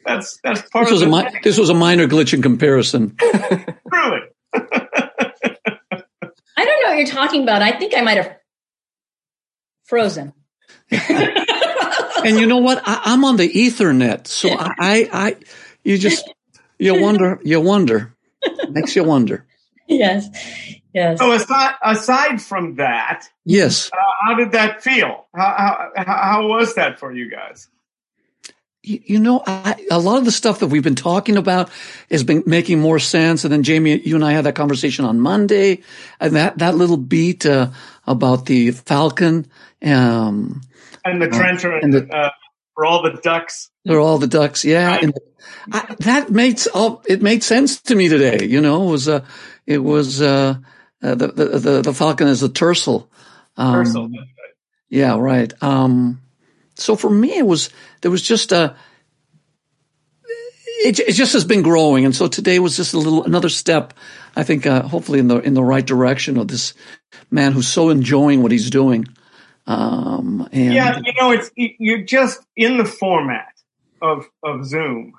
[0.04, 3.16] that's that's part This was of a mi- this was a minor glitch in comparison.
[3.20, 4.20] truly.
[4.54, 7.62] I don't know what you're talking about.
[7.62, 8.36] I think I might have
[9.84, 10.32] frozen.
[12.24, 12.80] And you know what?
[12.86, 15.36] I, I'm on the Ethernet, so I, I, I,
[15.82, 16.30] you just
[16.78, 18.14] you wonder, you wonder,
[18.70, 19.44] makes you wonder.
[19.88, 20.28] yes,
[20.94, 21.18] yes.
[21.18, 23.90] So aside aside from that, Yes.
[23.92, 25.26] uh, how did that feel?
[25.34, 27.68] How, how how was that for you guys?
[28.82, 31.70] You, you know, I, a lot of the stuff that we've been talking about
[32.10, 33.44] has been making more sense.
[33.44, 35.82] And then Jamie, you and I had that conversation on Monday,
[36.18, 37.70] and that that little beat uh,
[38.06, 39.46] about the Falcon.
[39.84, 40.62] Um,
[41.04, 42.30] And the trencher and the- uh,
[42.74, 43.70] for all the ducks.
[43.84, 44.86] They're all the ducks, yeah.
[44.86, 45.02] Right.
[45.02, 45.14] And
[45.72, 48.46] I, that makes all it made sense to me today.
[48.46, 49.24] You know, it was uh,
[49.66, 50.54] it was uh,
[51.02, 53.08] uh, the, the the the falcon is a tercel.
[53.56, 54.10] Um, Ursel.
[54.88, 55.52] Yeah, right.
[55.62, 56.20] Um,
[56.74, 58.76] so for me, it was there was just a.
[60.84, 63.94] It, it just has been growing, and so today was just a little another step.
[64.34, 66.74] I think, uh, hopefully, in the in the right direction of this
[67.30, 69.06] man who's so enjoying what he's doing.
[69.66, 73.52] Um, and Yeah, you know, it's you're just in the format
[74.00, 75.14] of of Zoom.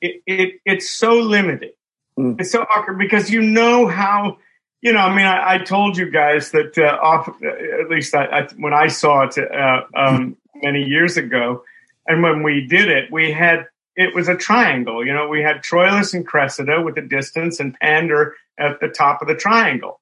[0.00, 1.74] It, it it's so limited.
[2.18, 2.40] Mm.
[2.40, 4.38] It's so awkward because you know how.
[4.82, 8.26] You know, I mean, I, I told you guys that uh, off, at least I,
[8.26, 11.64] I, when I saw it uh, um, many years ago,
[12.06, 15.04] and when we did it, we had it was a triangle.
[15.06, 19.22] You know, we had Troilus and Cressida with the distance, and Pander at the top
[19.22, 20.00] of the triangle.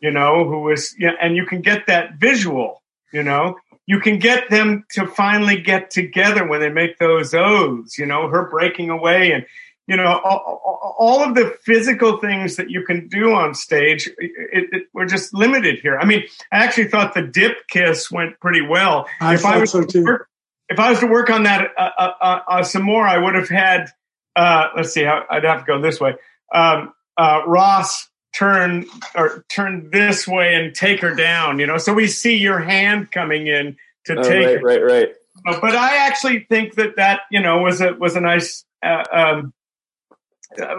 [0.00, 2.82] You know, who was, yeah, and you can get that visual.
[3.12, 7.96] You know, you can get them to finally get together when they make those O's,
[7.98, 9.44] you know, her breaking away and,
[9.86, 14.68] you know, all, all of the physical things that you can do on stage, it,
[14.72, 15.98] it, we're just limited here.
[15.98, 19.06] I mean, I actually thought the dip kiss went pretty well.
[19.20, 20.04] I if I thought was so to too.
[20.04, 20.28] work,
[20.68, 23.34] if I was to work on that uh, uh, uh, uh, some more, I would
[23.34, 23.90] have had,
[24.36, 26.14] uh, let's see, I- I'd have to go this way.
[26.54, 31.92] Um, uh, Ross turn or turn this way and take her down, you know, so
[31.92, 34.62] we see your hand coming in to Oh, take right, her.
[34.62, 35.14] right, right.
[35.60, 39.52] But I actually think that that, you know, was a, was a nice, uh, um,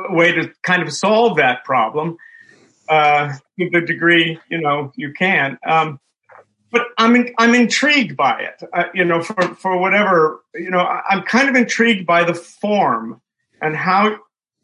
[0.09, 2.17] way to kind of solve that problem,
[2.89, 5.57] uh, to the degree, you know, you can.
[5.67, 5.99] Um,
[6.71, 8.61] but I'm in, I'm intrigued by it.
[8.73, 12.33] Uh, you know, for for whatever you know, I, I'm kind of intrigued by the
[12.33, 13.21] form
[13.61, 14.17] and how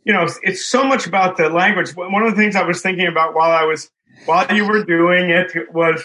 [0.04, 1.96] you know it's, it's so much about the language.
[1.96, 3.90] One of the things I was thinking about while I was
[4.26, 6.04] while you were doing it was,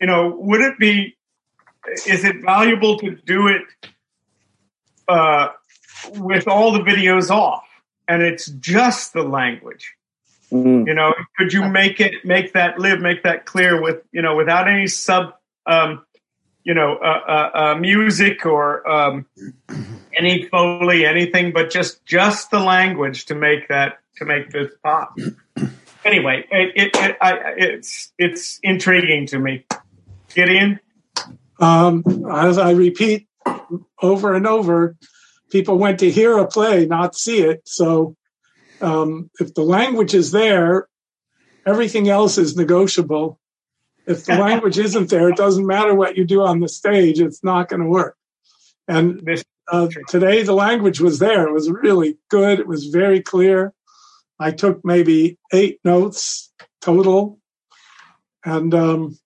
[0.00, 1.16] you know, would it be
[2.06, 3.62] is it valuable to do it
[5.08, 5.48] uh,
[6.14, 7.67] with all the videos off
[8.08, 9.94] and it's just the language?
[10.50, 10.86] Mm.
[10.86, 14.34] you know could you make it make that live make that clear with you know
[14.34, 15.34] without any sub
[15.66, 16.06] um
[16.64, 19.26] you know uh, uh, uh music or um
[20.16, 25.18] any foley anything but just just the language to make that to make this pop
[26.06, 29.66] anyway it, it, it I, it's it's intriguing to me
[30.34, 30.80] gideon
[31.60, 33.26] Um, as I repeat
[34.00, 34.96] over and over,
[35.50, 37.62] people went to hear a play, not see it.
[37.66, 38.16] So
[38.80, 40.88] um, if the language is there,
[41.66, 43.38] everything else is negotiable.
[44.06, 47.44] If the language isn't there, it doesn't matter what you do on the stage; it's
[47.44, 48.16] not going to work.
[48.86, 49.28] And
[49.70, 51.46] uh, today, the language was there.
[51.46, 52.58] It was really good.
[52.58, 53.74] It was very clear.
[54.40, 57.38] I took maybe eight notes total,
[58.44, 59.18] and um,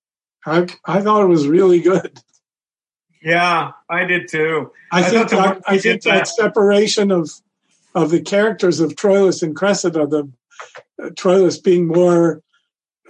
[0.44, 2.18] I I thought it was really good.
[3.22, 7.30] Yeah i did too I, I think that, I think that that- separation of
[7.94, 10.30] of the characters of Troilus and Cressida, the
[11.02, 12.42] uh, Troilus being more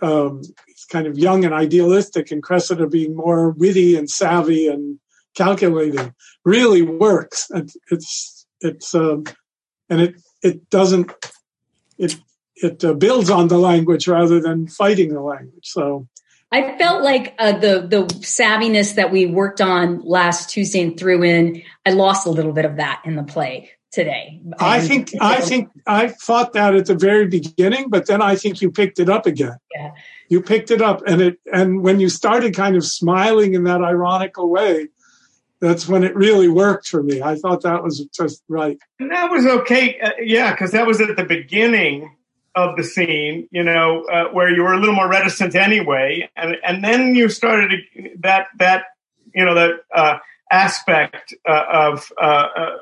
[0.00, 0.42] um,
[0.90, 4.98] kind of young and idealistic, and Cressida being more witty and savvy and
[5.34, 7.48] calculating, really works.
[7.50, 9.24] And it's it's um,
[9.88, 11.12] and it it doesn't
[11.98, 12.16] it
[12.56, 15.66] it uh, builds on the language rather than fighting the language.
[15.66, 16.08] So
[16.52, 21.22] I felt like uh, the the savviness that we worked on last Tuesday and threw
[21.22, 21.62] in.
[21.86, 24.40] I lost a little bit of that in the play today.
[24.58, 28.36] I And- think I think I thought that at the very beginning, but then I
[28.36, 29.56] think you picked it up again.
[29.74, 29.92] Yeah.
[30.28, 33.80] You picked it up, and it and when you started kind of smiling in that
[33.82, 34.88] ironical way,
[35.60, 37.22] that's when it really worked for me.
[37.22, 38.78] I thought that was just right.
[38.98, 39.98] And that was okay.
[40.00, 42.16] Uh, yeah, because that was at the beginning
[42.54, 46.56] of the scene, you know, uh, where you were a little more reticent anyway, and
[46.64, 48.84] and then you started to, that that
[49.34, 50.18] you know that uh,
[50.50, 52.24] aspect uh, of uh,
[52.56, 52.76] uh,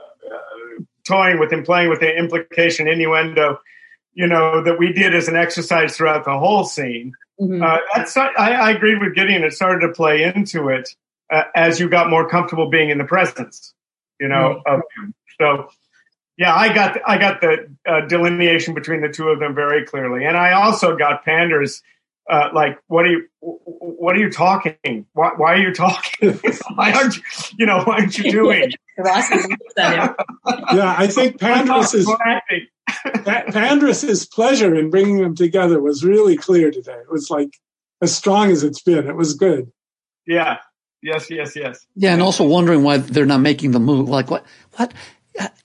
[1.07, 3.59] toying with and playing with the implication innuendo,
[4.15, 7.13] you know, that we did as an exercise throughout the whole scene.
[7.41, 7.63] Mhm.
[7.63, 9.45] Uh, that's I, I agreed with Gideon.
[9.45, 10.95] It started to play into it
[11.31, 13.73] uh, as you got more comfortable being in the presence,
[14.19, 15.15] you know, of him.
[15.41, 15.71] So,
[16.41, 20.25] yeah, I got I got the uh, delineation between the two of them very clearly,
[20.25, 21.83] and I also got Pander's
[22.31, 25.05] uh, like, what are you, what are you talking?
[25.13, 26.41] Why, why are you talking?
[26.77, 27.23] why aren't you,
[27.59, 28.71] you know, why aren't you doing?
[29.77, 30.15] yeah,
[30.97, 32.11] I think Pandrus's
[33.25, 36.97] Pandrus's pleasure in bringing them together was really clear today.
[37.03, 37.59] It was like
[38.01, 39.09] as strong as it's been.
[39.09, 39.71] It was good.
[40.27, 40.57] Yeah.
[41.03, 41.31] Yes.
[41.31, 41.55] Yes.
[41.55, 41.87] Yes.
[41.97, 44.09] Yeah, and also wondering why they're not making the move.
[44.09, 44.47] Like what?
[44.77, 44.95] What?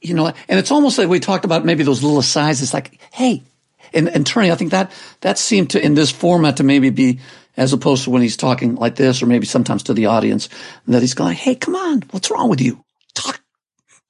[0.02, 2.62] You know, and it's almost like we talked about maybe those little asides.
[2.62, 3.44] It's like, hey,
[3.94, 7.20] and, and turning, I think that, that seemed to, in this format to maybe be,
[7.58, 10.50] as opposed to when he's talking like this, or maybe sometimes to the audience,
[10.88, 12.04] that he's going, Hey, come on.
[12.12, 12.84] What's wrong with you?
[13.14, 13.42] Talk,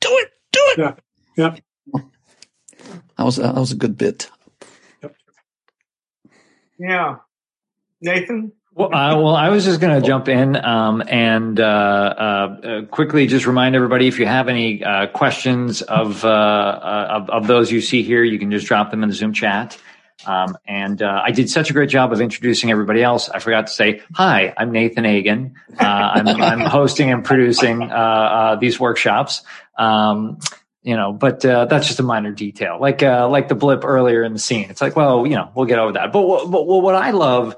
[0.01, 0.79] do it, do it.
[0.79, 0.95] Yeah.
[1.37, 1.55] Yeah.
[3.17, 4.29] That was, that was a good bit.
[5.01, 5.15] Yep.
[6.79, 7.15] Yeah.
[8.01, 8.51] Nathan?
[8.75, 13.25] Well, uh, well, I was just going to jump in um, and uh, uh, quickly
[13.25, 17.71] just remind everybody if you have any uh, questions of, uh, uh, of, of those
[17.71, 19.77] you see here, you can just drop them in the Zoom chat.
[20.25, 23.29] Um, and I did such a great job of introducing everybody else.
[23.29, 24.53] I forgot to say hi.
[24.57, 25.55] I'm Nathan Agin.
[25.79, 27.89] I'm, I'm, hosting and producing
[28.59, 29.43] these workshops.
[29.77, 30.39] Um,
[30.83, 34.33] you know, but that's just a minor detail, like uh, like the blip earlier in
[34.33, 34.69] the scene.
[34.69, 36.11] It's like, well, you know, we'll get over that.
[36.11, 37.55] But, but what I love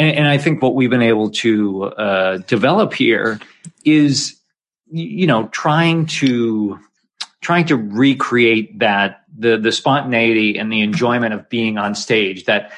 [0.00, 3.38] and, and I think what we've been able to uh, develop here
[3.84, 4.40] is,
[4.90, 6.80] you know, trying to
[7.42, 12.72] trying to recreate that the the spontaneity and the enjoyment of being on stage that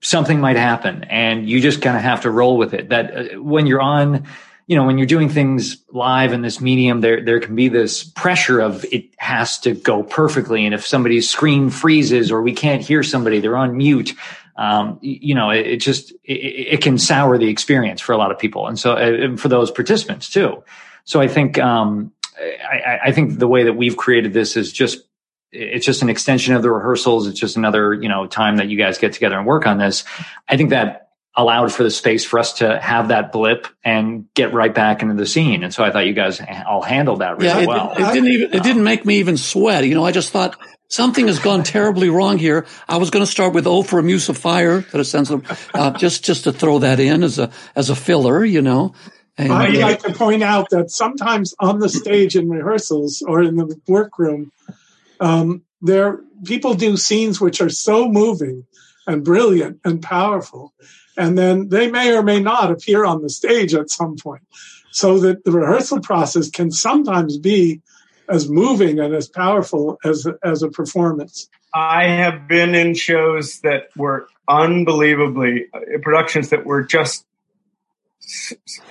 [0.00, 2.88] something might happen and you just kind of have to roll with it.
[2.88, 4.26] That uh, when you're on
[4.66, 8.04] you know when you're doing things live in this medium there there can be this
[8.04, 10.64] pressure of it has to go perfectly.
[10.64, 14.14] And if somebody's screen freezes or we can't hear somebody they're on mute
[14.56, 16.32] um, you know, it, it just it,
[16.74, 19.70] it, can sour the experience for a lot of people, and so uh, for those
[19.70, 20.62] participants too.
[21.04, 25.02] So I think um, I, I, think the way that we've created this is just
[25.50, 27.26] it's just an extension of the rehearsals.
[27.26, 30.04] It's just another you know time that you guys get together and work on this.
[30.48, 31.04] I think that
[31.36, 35.14] allowed for the space for us to have that blip and get right back into
[35.14, 35.64] the scene.
[35.64, 37.92] And so I thought you guys all handled that really yeah, it, well.
[37.92, 39.84] It, didn't even, it didn't make me even sweat.
[39.84, 40.56] You know, I just thought
[40.94, 42.66] something has gone terribly wrong here.
[42.88, 45.30] I was going to start with "Oh for a Muse of Fire" that a sense
[45.30, 48.94] of uh, just just to throw that in as a as a filler, you know.
[49.36, 53.56] And, I'd like to point out that sometimes on the stage in rehearsals or in
[53.56, 54.52] the workroom,
[55.18, 58.64] um, there people do scenes which are so moving
[59.06, 60.72] and brilliant and powerful,
[61.16, 64.42] and then they may or may not appear on the stage at some point.
[64.92, 67.82] So that the rehearsal process can sometimes be
[68.28, 71.48] as moving and as powerful as as a performance.
[71.74, 77.26] I have been in shows that were unbelievably uh, productions that were just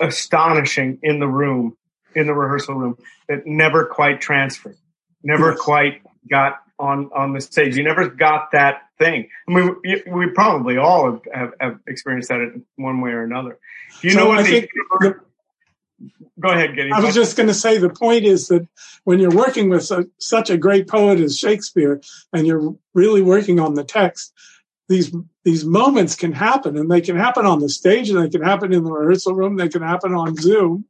[0.00, 1.76] astonishing in the room,
[2.14, 4.76] in the rehearsal room, that never quite transferred,
[5.22, 5.60] never yes.
[5.60, 7.76] quite got on on the stage.
[7.76, 9.28] You never got that thing.
[9.48, 13.22] I mean, we, we probably all have, have, have, experienced that in one way or
[13.22, 13.58] another.
[14.00, 14.68] Do you so know what I the,
[15.00, 15.20] the,
[16.40, 16.92] Go ahead, Gideon.
[16.92, 18.66] I was just going to say the point is that
[19.04, 22.00] when you're working with such a great poet as Shakespeare,
[22.32, 24.32] and you're really working on the text,
[24.88, 28.42] these these moments can happen, and they can happen on the stage, and they can
[28.42, 30.86] happen in the rehearsal room, they can happen on Zoom,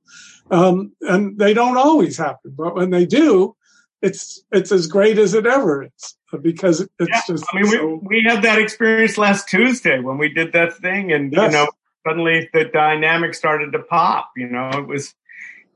[0.51, 2.53] um, and they don't always happen.
[2.57, 3.57] But when they do,
[4.03, 7.45] it's it's as great as it ever is because it's yeah, just.
[7.53, 11.13] I mean, so, we we had that experience last Tuesday when we did that thing,
[11.13, 11.53] and yes.
[11.53, 11.69] you know,
[12.07, 14.31] suddenly the dynamic started to pop.
[14.37, 15.15] You know, it was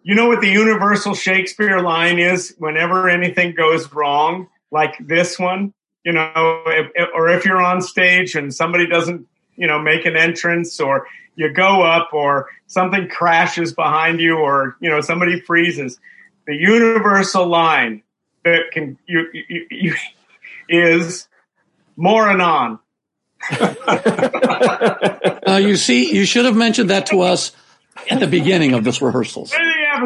[0.02, 5.74] you know what the universal Shakespeare line is whenever anything goes wrong, like this one,
[6.04, 10.16] you know, if, or if you're on stage and somebody doesn't, you know, make an
[10.16, 15.98] entrance or you go up or something crashes behind you or, you know, somebody freezes.
[16.46, 18.02] The universal line
[18.44, 19.94] that can, you, you, you
[20.68, 21.28] is
[21.96, 22.78] more anon.
[25.46, 27.52] Uh, you see, you should have mentioned that to us
[28.10, 29.52] at the beginning of this rehearsals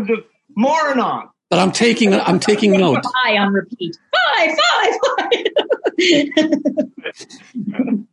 [0.00, 0.22] just
[0.54, 1.28] more and on.
[1.50, 3.04] But I'm taking I'm taking note.
[3.24, 3.98] Five on repeat.
[4.36, 5.46] Five, five, five.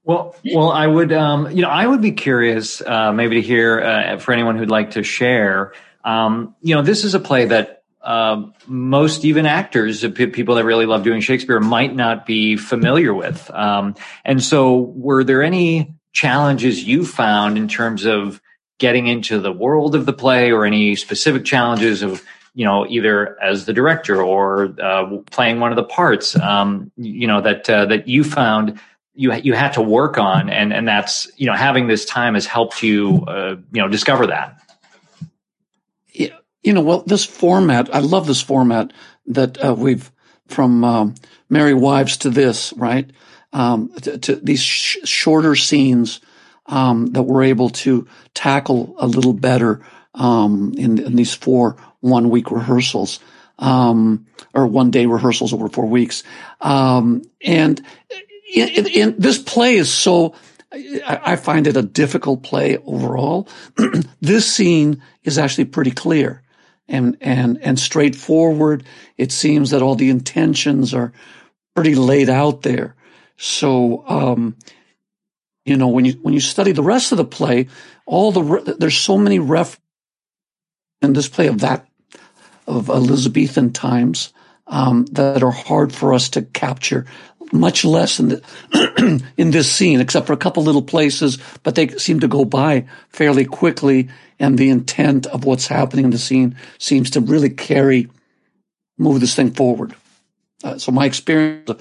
[0.03, 3.79] well, well, I would, um, you know, I would be curious, uh, maybe to hear
[3.79, 5.71] uh, for anyone who'd like to share.
[6.03, 10.85] Um, you know, this is a play that uh, most even actors, people that really
[10.85, 13.49] love doing Shakespeare, might not be familiar with.
[13.51, 18.41] Um, and so, were there any challenges you found in terms of
[18.79, 22.23] getting into the world of the play or any specific challenges of
[22.55, 27.27] you know either as the director or uh, playing one of the parts um, you
[27.27, 28.79] know that uh, that you found
[29.13, 32.45] you you had to work on and and that's you know having this time has
[32.45, 34.59] helped you uh, you know discover that
[36.63, 38.91] you know well this format i love this format
[39.27, 40.11] that uh, we've
[40.47, 41.15] from um,
[41.49, 43.11] merry wives to this right
[43.53, 46.21] um, to, to these sh- shorter scenes
[46.67, 49.81] um, that we're able to tackle a little better
[50.13, 53.19] um, in, in, these four one week rehearsals
[53.57, 56.23] um, or one day rehearsals over four weeks.
[56.61, 57.81] Um, and
[58.53, 60.35] in, in, this play is so.
[60.71, 63.49] I find it a difficult play overall.
[64.21, 66.43] this scene is actually pretty clear
[66.89, 68.83] and and and straightforward.
[69.17, 71.13] It seems that all the intentions are
[71.75, 72.95] pretty laid out there.
[73.37, 74.57] So, um,
[75.63, 77.67] you know, when you when you study the rest of the play,
[78.05, 79.79] all the there's so many ref
[81.01, 81.87] in this play of that
[82.67, 84.33] of Elizabethan times
[84.67, 87.05] um, that are hard for us to capture.
[87.51, 91.87] Much less in the, in this scene, except for a couple little places, but they
[91.97, 94.09] seem to go by fairly quickly.
[94.39, 98.07] And the intent of what's happening in the scene seems to really carry,
[98.97, 99.95] move this thing forward.
[100.63, 101.71] Uh, so my experience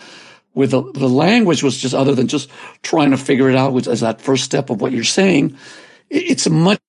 [0.54, 2.50] with the, the, language was just other than just
[2.82, 5.56] trying to figure it out which as that first step of what you're saying.
[6.10, 6.80] It's a much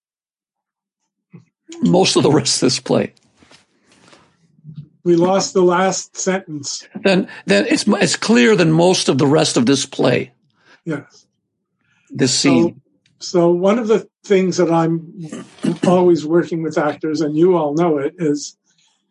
[1.81, 3.13] most of the rest of this play.
[5.03, 6.87] We lost the last sentence.
[7.03, 10.33] Then, then it's it's clear than most of the rest of this play.
[10.83, 11.25] Yes.
[12.09, 12.81] This scene.
[13.19, 15.45] So, so one of the things that I'm
[15.87, 18.57] always working with actors, and you all know it, is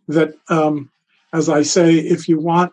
[0.08, 0.90] that um,
[1.32, 2.72] as I say, if you want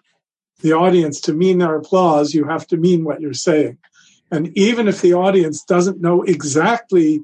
[0.61, 3.78] the audience to mean their applause, you have to mean what you're saying.
[4.32, 7.22] And even if the audience doesn't know exactly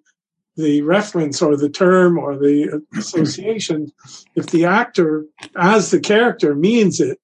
[0.58, 3.91] the reference or the term or the association,
[4.36, 5.26] if the actor,
[5.56, 7.20] as the character, means it,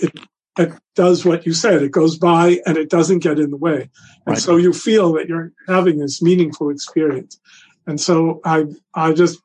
[0.00, 0.12] it,
[0.58, 1.82] it does what you said.
[1.82, 3.90] It goes by and it doesn't get in the way.
[4.26, 4.38] And right.
[4.38, 7.38] so you feel that you're having this meaningful experience.
[7.86, 9.40] And so I, I just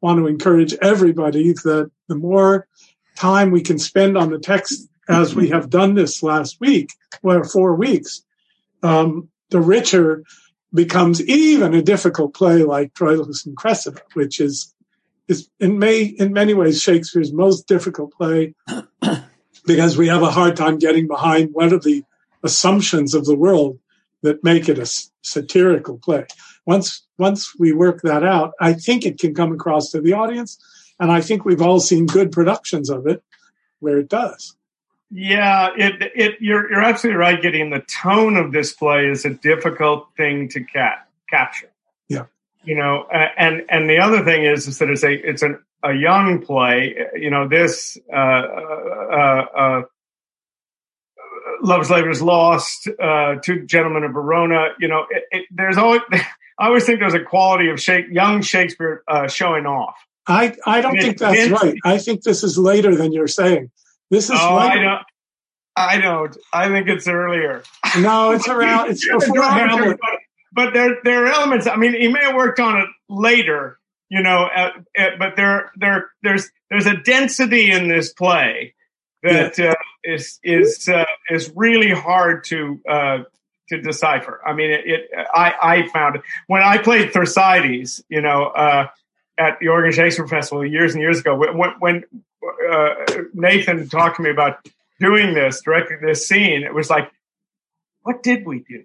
[0.00, 2.66] want to encourage everybody that the more
[3.16, 6.92] time we can spend on the text as we have done this last week,
[7.22, 8.22] or four weeks,
[8.82, 10.22] um, the richer
[10.72, 14.74] becomes even a difficult play like Troilus and Cressida, which is
[15.28, 18.54] is in may in many ways Shakespeare's most difficult play
[19.66, 22.02] because we have a hard time getting behind what are the
[22.42, 23.78] assumptions of the world
[24.22, 24.86] that make it a
[25.22, 26.26] satirical play.
[26.66, 30.58] Once once we work that out, I think it can come across to the audience,
[30.98, 33.22] and I think we've all seen good productions of it
[33.80, 34.56] where it does.
[35.10, 37.40] Yeah, it it you're you're absolutely right.
[37.40, 41.70] Getting the tone of this play is a difficult thing to cap, capture.
[42.08, 42.26] Yeah,
[42.62, 45.62] you know, uh, and and the other thing is is that it's a it's an
[45.82, 46.94] a young play.
[47.14, 49.82] You know, this uh, uh, uh,
[51.62, 54.68] Love's Labour's Lost, uh, Two Gentlemen of Verona.
[54.78, 56.02] You know, it, it, there's always
[56.58, 59.96] I always think there's a quality of Shake, young Shakespeare uh, showing off.
[60.26, 61.76] I I don't think that's right.
[61.84, 63.70] I think this is later than you're saying.
[64.10, 65.02] This is oh, I don't.
[65.76, 66.36] I don't.
[66.52, 67.62] I think it's earlier.
[67.98, 68.90] No, it's around.
[68.90, 69.98] It's before Hamlet.
[70.00, 70.20] But,
[70.52, 71.66] but there, there are elements.
[71.66, 73.78] I mean, he may have worked on it later,
[74.10, 74.48] you know.
[74.54, 78.74] Uh, uh, but there, there, there's, there's a density in this play
[79.22, 79.70] that yeah.
[79.70, 83.18] uh, is is uh, is really hard to uh,
[83.68, 84.40] to decipher.
[84.46, 88.88] I mean, it, it, I I found it when I played Thersites, you know, uh,
[89.38, 91.36] at the Oregon Shakespeare Festival years and years ago.
[91.36, 92.04] When when
[92.70, 94.66] uh, Nathan talked to me about
[95.00, 97.10] doing this, directing this scene, it was like,
[98.02, 98.84] what did we do?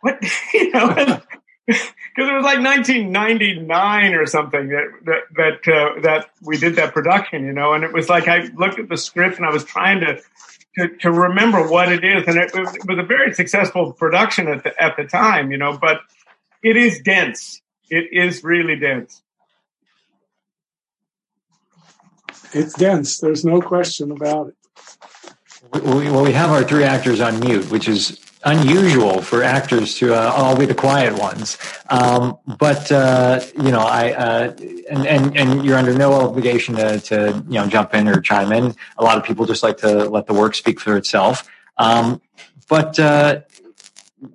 [0.00, 0.22] What
[0.54, 1.20] you know?
[1.66, 6.92] Because it was like 1999 or something that that that uh, that we did that
[6.92, 9.64] production, you know, and it was like I looked at the script and I was
[9.64, 10.20] trying to
[10.76, 14.64] to, to remember what it is, and it, it was a very successful production at
[14.64, 16.00] the at the time, you know, but
[16.62, 17.60] it is dense.
[17.88, 19.22] It is really dense.
[22.52, 23.18] It's dense.
[23.18, 24.54] There's no question about it.
[25.72, 30.14] We, well, we have our three actors on mute, which is unusual for actors to
[30.14, 31.58] uh, all be the quiet ones.
[31.90, 34.56] Um, but uh, you know, I uh,
[34.90, 38.52] and, and and you're under no obligation to, to you know jump in or chime
[38.52, 38.74] in.
[38.98, 41.48] A lot of people just like to let the work speak for itself.
[41.76, 42.20] Um,
[42.68, 43.40] but uh,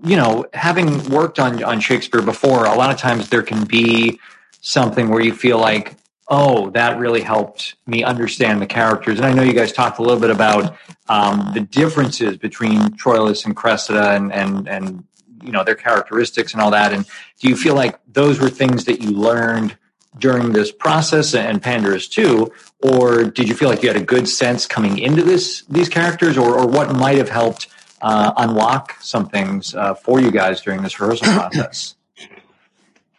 [0.03, 4.19] you know, having worked on on Shakespeare before, a lot of times there can be
[4.61, 5.95] something where you feel like
[6.27, 9.19] oh, that really helped me understand the characters.
[9.19, 10.75] And I know you guys talked a little bit about
[11.07, 15.03] um, the differences between Troilus and Cressida and, and, and,
[15.43, 16.93] you know, their characteristics and all that.
[16.93, 17.05] And
[17.39, 19.77] do you feel like those were things that you learned
[20.17, 22.51] during this process and Pandarus too?
[22.81, 26.37] Or did you feel like you had a good sense coming into this, these characters
[26.37, 27.67] or, or what might have helped
[28.01, 31.94] uh, unlock some things uh, for you guys during this rehearsal process?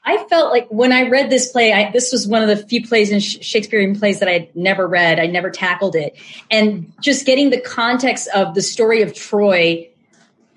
[0.06, 2.86] I felt like when I read this play, I, this was one of the few
[2.86, 5.18] plays in Shakespearean plays that I'd never read.
[5.18, 6.16] I never tackled it.
[6.50, 9.88] And just getting the context of the story of Troy,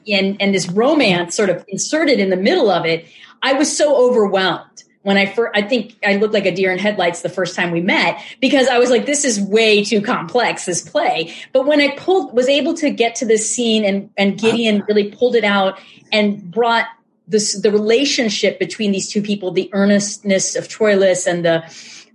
[0.07, 3.07] and and this romance sort of inserted in the middle of it,
[3.41, 6.77] I was so overwhelmed when I first, I think I looked like a deer in
[6.77, 10.65] headlights the first time we met because I was like, this is way too complex,
[10.65, 11.33] this play.
[11.53, 15.09] But when I pulled, was able to get to this scene and, and Gideon really
[15.09, 15.79] pulled it out
[16.11, 16.85] and brought
[17.29, 21.63] this, the relationship between these two people, the earnestness of Troilus and the,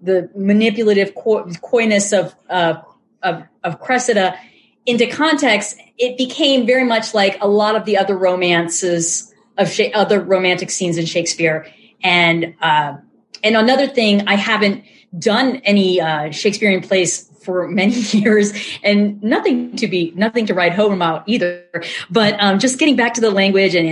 [0.03, 2.75] the manipulative co- coyness of, uh,
[3.23, 4.37] of, of Cressida
[4.85, 9.91] into context, it became very much like a lot of the other romances of Sha-
[9.95, 11.67] other romantic scenes in Shakespeare.
[12.03, 12.97] And uh,
[13.43, 14.85] and another thing, I haven't
[15.19, 20.73] done any uh, Shakespearean plays for many years, and nothing to be nothing to write
[20.73, 21.65] home about either.
[22.11, 23.89] But um, just getting back to the language and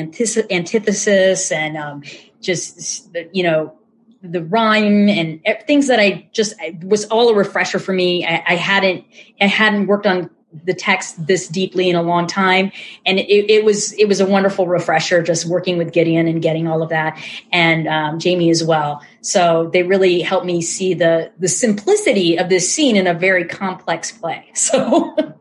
[0.50, 2.02] antithesis and um,
[2.40, 3.74] just you know
[4.22, 8.24] the rhyme and things that I just was all a refresher for me.
[8.24, 9.04] I, I hadn't
[9.40, 10.30] I hadn't worked on
[10.64, 12.70] the text this deeply in a long time
[13.06, 16.66] and it, it, was it was a wonderful refresher just working with gideon and getting
[16.66, 17.18] all of that
[17.52, 22.48] and um, jamie as well so they really helped me see the the simplicity of
[22.48, 25.36] this scene in a very complex play so that's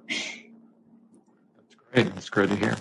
[1.94, 2.76] great that's great to hear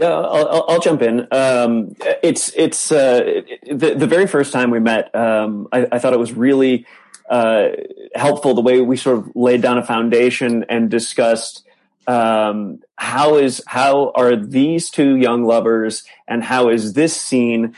[0.00, 1.28] yeah, I'll, I'll jump in.
[1.30, 5.14] Um, it's it's uh, the the very first time we met.
[5.14, 6.86] Um, I, I, thought it was really
[7.30, 7.68] uh,
[8.14, 11.64] helpful the way we sort of laid down a foundation and discussed
[12.06, 17.76] um, how is how are these two young lovers and how is this scene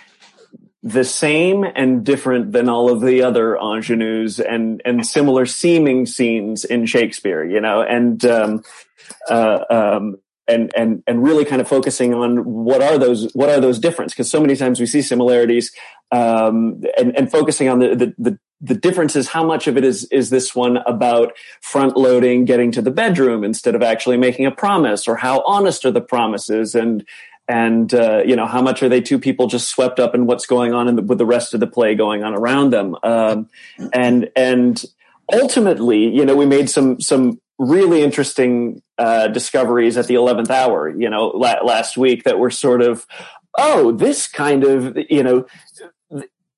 [0.83, 6.65] the same and different than all of the other ingenues and and similar seeming scenes
[6.65, 8.63] in Shakespeare, you know, and um,
[9.29, 10.17] uh, um,
[10.49, 14.15] and and and really kind of focusing on what are those what are those differences
[14.15, 15.73] because so many times we see similarities
[16.11, 19.85] um, and and focusing on the, the the the difference is how much of it
[19.85, 24.47] is is this one about front loading getting to the bedroom instead of actually making
[24.47, 27.05] a promise or how honest are the promises and
[27.49, 30.47] and uh, you know how much are they two people just swept up in what's
[30.47, 32.97] going on the, with the rest of the play going on around them.
[33.03, 33.49] Um,
[33.93, 34.83] and and
[35.33, 40.89] ultimately you know we made some some really interesting uh, discoveries at the 11th hour
[40.89, 43.07] you know la- last week that were sort of
[43.59, 45.45] oh this kind of you know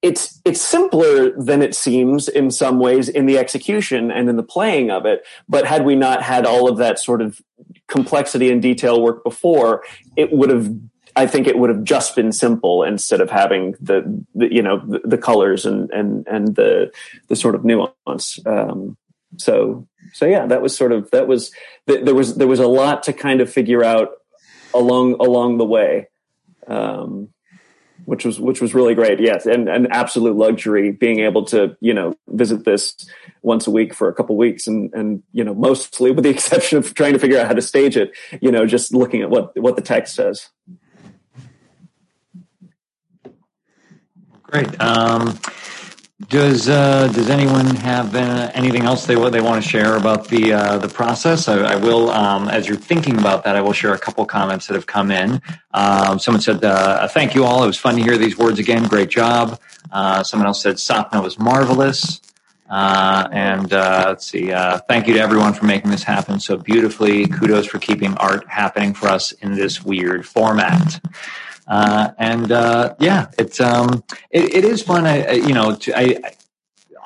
[0.05, 4.42] it's it's simpler than it seems in some ways in the execution and in the
[4.42, 7.40] playing of it but had we not had all of that sort of
[7.88, 9.82] complexity and detail work before
[10.14, 10.70] it would have
[11.16, 14.84] I think it would have just been simple instead of having the, the you know
[14.84, 16.92] the, the, colors and and and the
[17.28, 18.40] the sort of nuance.
[18.44, 18.96] Um,
[19.36, 21.52] so so yeah, that was sort of that was
[21.86, 24.09] there was there was a lot to kind of figure out
[24.74, 26.09] along along the way.
[26.66, 27.28] Um,
[28.05, 29.20] which was which was really great.
[29.20, 32.94] Yes, and an absolute luxury being able to you know visit this
[33.42, 36.78] once a week for a couple weeks, and and you know mostly with the exception
[36.78, 39.59] of trying to figure out how to stage it, you know, just looking at what
[39.61, 40.48] what the text says.
[44.42, 44.80] Great.
[44.80, 45.38] Um,
[46.29, 50.53] does uh, Does anyone have uh, anything else they they want to share about the
[50.53, 51.49] uh, the process?
[51.49, 54.66] I, I will, um, as you're thinking about that, I will share a couple comments
[54.66, 55.41] that have come in.
[55.72, 57.64] Um, someone said, uh, "Thank you all.
[57.64, 58.85] It was fun to hear these words again.
[58.85, 59.61] Great job."
[59.91, 62.20] Uh, someone else said, "Sapna was marvelous."
[62.70, 64.51] Uh, and let's see.
[64.89, 67.27] thank you to everyone for making this happen so beautifully.
[67.27, 71.01] Kudos for keeping art happening for us in this weird format.
[71.67, 75.07] Uh, and uh, yeah, it's um, it, it is fun.
[75.07, 76.35] I, you know, to, I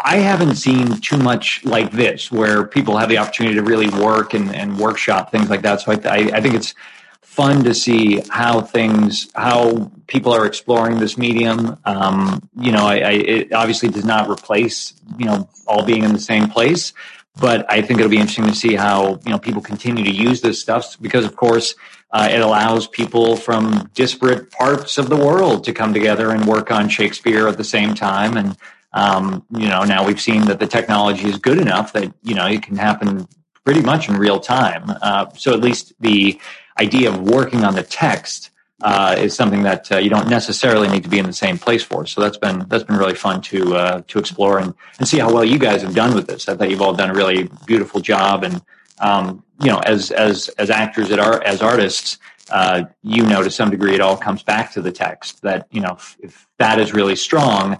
[0.00, 4.34] I haven't seen too much like this where people have the opportunity to really work
[4.34, 5.80] and, and workshop things like that.
[5.80, 6.74] So I, I, I think it's
[7.20, 11.78] fun to see how things how people are exploring this medium.
[11.84, 16.12] Um, you know, I, I, it obviously does not replace you know all being in
[16.12, 16.92] the same place,
[17.40, 20.40] but I think it'll be interesting to see how you know people continue to use
[20.40, 21.74] this stuff because, of course
[22.10, 26.70] uh, it allows people from disparate parts of the world to come together and work
[26.70, 28.36] on Shakespeare at the same time.
[28.36, 28.56] And,
[28.92, 32.46] um, you know, now we've seen that the technology is good enough that, you know,
[32.46, 33.28] it can happen
[33.64, 34.90] pretty much in real time.
[35.02, 36.40] Uh, so at least the
[36.80, 38.50] idea of working on the text
[38.82, 41.82] uh, is something that uh, you don't necessarily need to be in the same place
[41.82, 42.06] for.
[42.06, 45.32] So that's been that's been really fun to uh, to explore and, and see how
[45.32, 46.48] well you guys have done with this.
[46.48, 48.62] I thought you've all done a really beautiful job, and
[49.00, 52.18] um, you know, as as as actors, at art, as artists,
[52.50, 55.42] uh, you know, to some degree, it all comes back to the text.
[55.42, 57.78] That you know, if, if, that is really strong,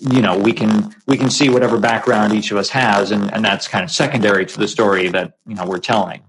[0.00, 3.44] you know, we can we can see whatever background each of us has, and and
[3.44, 6.22] that's kind of secondary to the story that you know we're telling.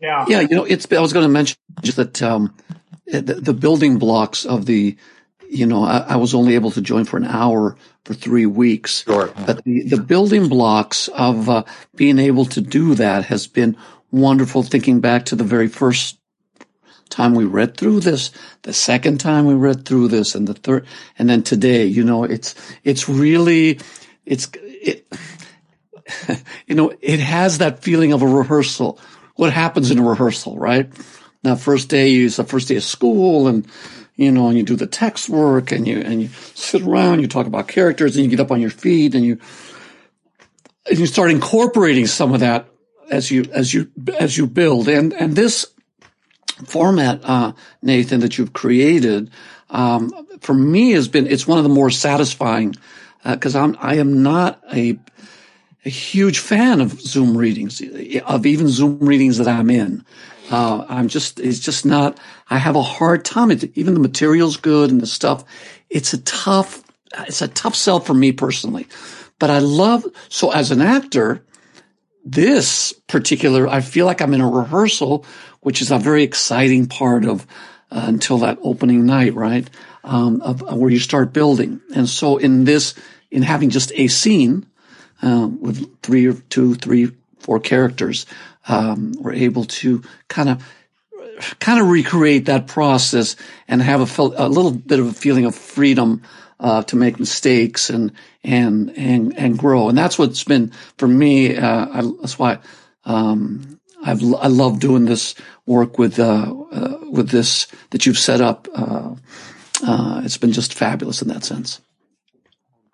[0.00, 0.40] Yeah, yeah.
[0.40, 0.90] You know, it's.
[0.90, 2.54] I was going to mention just that um,
[3.06, 4.96] the, the building blocks of the
[5.48, 9.02] you know, I, I, was only able to join for an hour for three weeks.
[9.04, 9.32] Sure.
[9.46, 13.76] But the, the building blocks of uh, being able to do that has been
[14.10, 14.62] wonderful.
[14.62, 16.18] Thinking back to the very first
[17.08, 18.30] time we read through this,
[18.62, 20.86] the second time we read through this, and the third,
[21.18, 23.80] and then today, you know, it's, it's really,
[24.26, 25.06] it's, it,
[26.66, 29.00] you know, it has that feeling of a rehearsal.
[29.36, 30.90] What happens in a rehearsal, right?
[31.42, 33.66] Now, first day, it's the first day of school and,
[34.18, 37.28] you know, and you do the text work and you, and you sit around, you
[37.28, 39.38] talk about characters and you get up on your feet and you,
[40.90, 42.68] and you start incorporating some of that
[43.10, 44.88] as you, as you, as you build.
[44.88, 45.66] And, and this
[46.64, 49.30] format, uh, Nathan, that you've created,
[49.70, 50.10] um,
[50.40, 52.74] for me has been, it's one of the more satisfying,
[53.24, 54.98] uh, cause I'm, I am not a,
[55.84, 57.80] a huge fan of Zoom readings,
[58.26, 60.04] of even Zoom readings that I'm in.
[60.50, 62.18] Uh, I'm just, it's just not,
[62.48, 63.50] I have a hard time.
[63.50, 65.44] It, even the material's good and the stuff.
[65.90, 66.82] It's a tough,
[67.26, 68.86] it's a tough sell for me personally.
[69.38, 71.44] But I love, so as an actor,
[72.24, 75.24] this particular, I feel like I'm in a rehearsal,
[75.60, 77.46] which is a very exciting part of
[77.90, 79.68] uh, until that opening night, right?
[80.04, 81.80] Um, of, of, where you start building.
[81.94, 82.94] And so in this,
[83.30, 84.66] in having just a scene,
[85.22, 88.26] uh, with three or two, three, four characters,
[88.68, 90.62] um, we're able to kind of
[91.60, 93.36] kind of recreate that process
[93.68, 96.22] and have a, a little bit of a feeling of freedom
[96.60, 98.12] uh, to make mistakes and
[98.44, 99.88] and and and grow.
[99.88, 101.56] And that's what's been for me.
[101.56, 102.58] Uh, I, that's why
[103.04, 105.34] um, I've I love doing this
[105.66, 108.68] work with uh, uh with this that you've set up.
[108.74, 109.14] Uh,
[109.86, 111.80] uh, it's been just fabulous in that sense.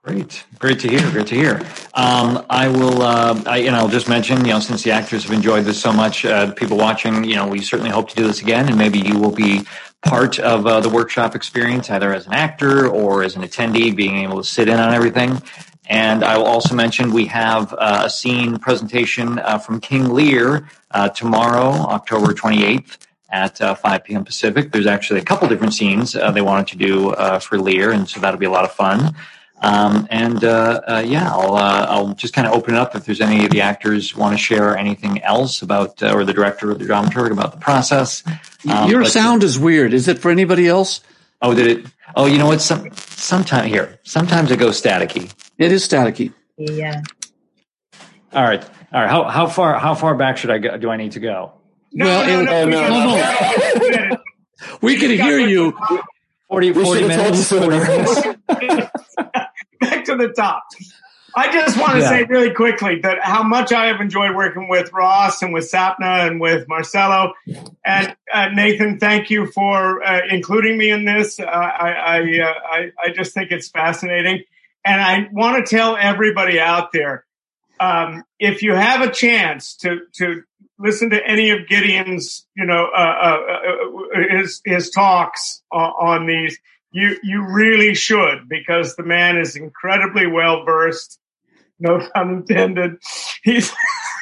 [0.05, 1.01] Great, great to hear.
[1.13, 1.63] Great to hear.
[1.95, 5.33] Um, I will, uh, I, know, I'll just mention, you know, since the actors have
[5.33, 8.43] enjoyed this so much, uh, people watching, you know, we certainly hope to do this
[8.43, 9.65] again, and maybe you will be
[10.03, 14.17] part of uh, the workshop experience, either as an actor or as an attendee, being
[14.17, 15.41] able to sit in on everything.
[15.89, 20.69] And I will also mention we have uh, a scene presentation uh, from King Lear
[20.91, 22.99] uh, tomorrow, October 28th
[23.31, 24.23] at 5 p.m.
[24.27, 24.71] Pacific.
[24.71, 28.39] There's actually a couple different scenes they wanted to do for Lear, and so that'll
[28.39, 29.15] be a lot of fun.
[29.65, 33.07] Um, and uh, uh, yeah, I'll uh, I'll just kind of open it up if
[33.07, 36.71] there's any of the actors want to share anything else about, uh, or the director
[36.71, 38.23] or the dramaturg about the process.
[38.71, 39.95] Um, Your sound is weird.
[39.95, 41.01] Is it for anybody else?
[41.41, 41.87] Oh, did it?
[42.15, 42.61] Oh, you know what?
[42.61, 45.33] Some sometimes here, sometimes it goes staticky.
[45.57, 46.35] It is staticky.
[46.59, 47.01] Yeah.
[48.35, 48.63] All right,
[48.93, 49.11] all right.
[49.11, 50.77] How how far how far back should I go?
[50.77, 51.53] Do I need to go?
[51.91, 54.17] No, well, no, no, no, no, no, no.
[54.83, 55.73] we can hear you.
[56.49, 57.49] 40, 40 minutes.
[57.51, 58.23] 40 minutes.
[60.19, 60.65] To the top.
[61.37, 62.09] I just want to yeah.
[62.09, 66.29] say really quickly that how much I have enjoyed working with Ross and with Sapna
[66.29, 67.33] and with Marcelo
[67.85, 69.01] and uh, Nathan.
[69.01, 71.41] Thank you for uh, including me in this.
[71.41, 74.45] Uh, I I, uh, I, I just think it's fascinating,
[74.85, 77.25] and I want to tell everybody out there
[77.81, 80.43] um, if you have a chance to to
[80.79, 86.59] listen to any of Gideon's you know uh, uh, his his talks on these
[86.95, 91.19] you you really should because the man is incredibly well versed.
[91.81, 92.99] No pun intended.
[93.43, 93.73] He's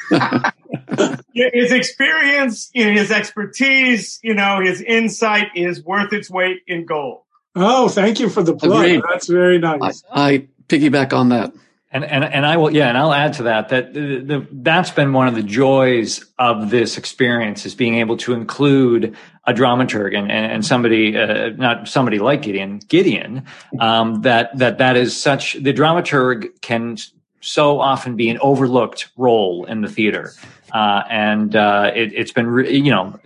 [1.33, 7.21] his experience, his expertise, you know, his insight is worth its weight in gold.
[7.55, 8.85] Oh, thank you for the plug.
[8.85, 9.03] Agreed.
[9.07, 10.03] That's very nice.
[10.11, 11.53] I, I piggyback on that.
[11.91, 14.89] And, and and I will yeah, and I'll add to that that the, the, that's
[14.89, 19.15] been one of the joys of this experience is being able to include
[19.45, 23.45] a dramaturg and and, somebody uh, not somebody like Gideon Gideon
[23.79, 26.97] um, that that that is such the dramaturg can
[27.41, 30.31] so often be an overlooked role in the theater.
[30.71, 33.19] Uh, and uh, it, has been, re- you know,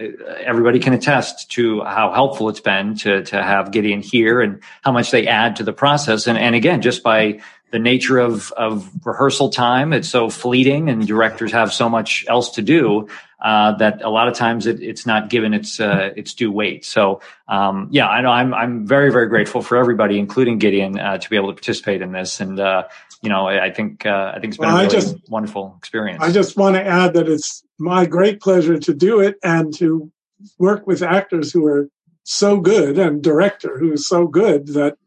[0.44, 4.92] everybody can attest to how helpful it's been to to have Gideon here and how
[4.92, 6.28] much they add to the process.
[6.28, 7.40] And and again, just by
[7.72, 9.94] the nature of, of rehearsal time.
[9.94, 13.08] It's so fleeting and directors have so much else to do,
[13.40, 16.84] uh, that a lot of times it, it's not given its, uh, its due weight.
[16.86, 21.18] So, um, yeah, I know I'm, I'm very, very grateful for everybody, including Gideon, uh,
[21.18, 22.40] to be able to participate in this.
[22.40, 22.88] And, uh,
[23.22, 26.24] you know, I think, uh, I think it's been well, a really just, wonderful experience.
[26.24, 30.12] I just want to add that it's my great pleasure to do it and to
[30.58, 31.90] work with actors who are
[32.24, 34.98] so good and director who's so good that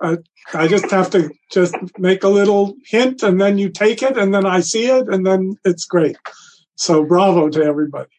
[0.00, 0.16] uh,
[0.54, 4.32] I just have to just make a little hint and then you take it and
[4.32, 6.16] then I see it and then it's great.
[6.76, 8.10] So bravo to everybody.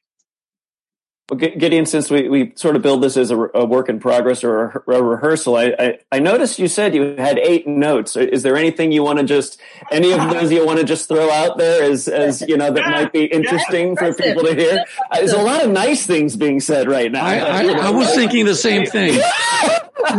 [1.30, 4.44] Well, Gideon, since we, we sort of build this as a, a work in progress
[4.44, 8.16] or a, a rehearsal, I, I, I, noticed you said you had eight notes.
[8.16, 9.60] Is there anything you want to just,
[9.92, 12.86] any of those you want to just throw out there as, as you know, that
[12.92, 14.86] might be interesting for people to hear?
[15.14, 17.26] There's a lot of nice things being said right now.
[17.26, 19.20] I, I, I was thinking the same thing.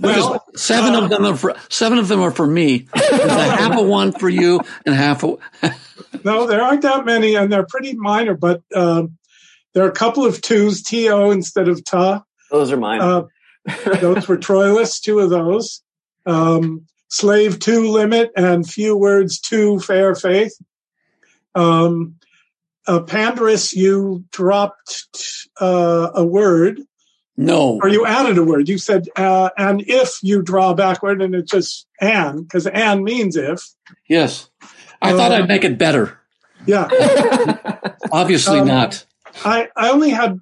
[0.00, 2.86] well, seven uh, of them are for, seven of them are for me.
[2.94, 5.36] There's a half of one for you and half a.
[6.24, 8.34] no, there aren't that many, and they're pretty minor.
[8.34, 9.18] But um,
[9.74, 12.24] There are a couple of twos, T-O instead of ta.
[12.50, 13.00] Those are mine.
[13.00, 13.24] Uh,
[14.00, 15.82] those were Troilus, two of those.
[16.24, 20.54] Um, slave two limit and few words two fair faith.
[21.54, 22.16] Um,
[22.86, 25.08] uh, Pandarus, you dropped
[25.60, 26.80] uh, a word,
[27.36, 27.78] No.
[27.82, 28.68] or you added a word.
[28.68, 33.36] You said, uh, and if you draw backward, and it's just and, because and means
[33.36, 33.60] if.
[34.08, 34.48] Yes.
[35.02, 36.18] I thought Uh, I'd make it better.
[36.66, 36.88] Yeah.
[38.12, 39.04] Obviously Um, not.
[39.44, 40.40] I, I only had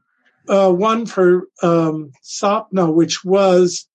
[0.49, 3.89] uh, one for um, Sapna, which was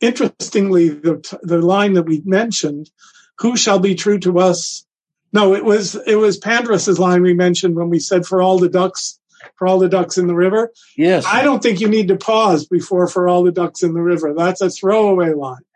[0.00, 2.90] interestingly the the line that we mentioned.
[3.38, 4.86] Who shall be true to us?
[5.32, 8.68] No, it was it was Pandarus's line we mentioned when we said for all the
[8.68, 9.18] ducks,
[9.58, 10.72] for all the ducks in the river.
[10.96, 11.24] Yes.
[11.26, 14.34] I don't think you need to pause before for all the ducks in the river.
[14.36, 15.62] That's a throwaway line.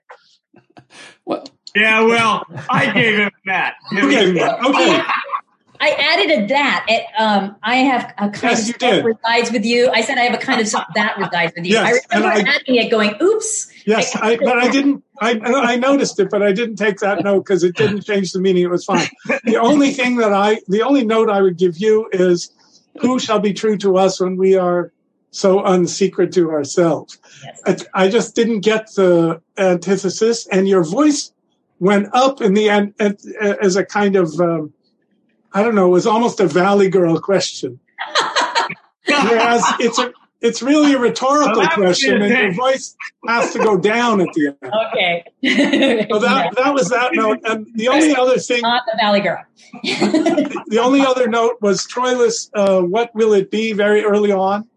[1.24, 1.44] Well,
[1.76, 3.74] Yeah, well, I gave him that.
[3.92, 5.02] Okay, okay.
[5.82, 6.84] I added a that.
[6.88, 9.88] It, um, I have a kind Yes, of you stuff resides with you.
[9.90, 11.72] I said I have a kind of stuff that resides with you.
[11.74, 15.02] Yes, I remember I- adding it, going, "Oops." Yes, I, but I didn't.
[15.22, 18.40] I I noticed it, but I didn't take that note because it didn't change the
[18.40, 18.64] meaning.
[18.64, 19.08] It was fine.
[19.44, 22.50] The only thing that I, the only note I would give you is,
[23.00, 24.92] "Who shall be true to us when we are
[25.30, 27.18] so unsecret to ourselves?"
[27.66, 27.84] Yes.
[27.94, 31.32] I, I just didn't get the antithesis, and your voice
[31.78, 34.72] went up in the end as a kind of, um,
[35.52, 37.80] I don't know, it was almost a Valley Girl question.
[39.06, 42.96] Whereas it's a, it's really a rhetorical Well, that would be question, and your voice
[43.26, 44.56] has to go down at the end.
[44.62, 45.24] Okay.
[46.10, 49.42] So that that was that note, and the only other thing, Not the Valley Girl.
[49.72, 52.50] the only other note was Troilus.
[52.54, 53.72] Uh, what will it be?
[53.72, 54.68] Very early on,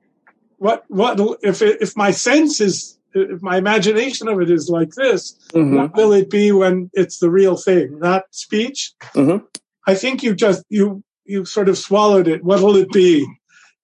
[0.58, 4.90] what what if it, if my sense is if my imagination of it is like
[4.96, 5.78] this, Mhm.
[5.78, 8.00] what will it be when it's the real thing?
[8.00, 8.94] That speech.
[9.16, 9.44] Mhm.
[9.88, 12.44] I think you just you you sort of swallowed it.
[12.44, 13.26] What will it be?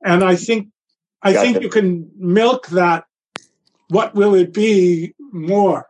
[0.03, 0.67] And I think
[1.21, 3.05] I Got think you can milk that.
[3.89, 5.85] What will it be more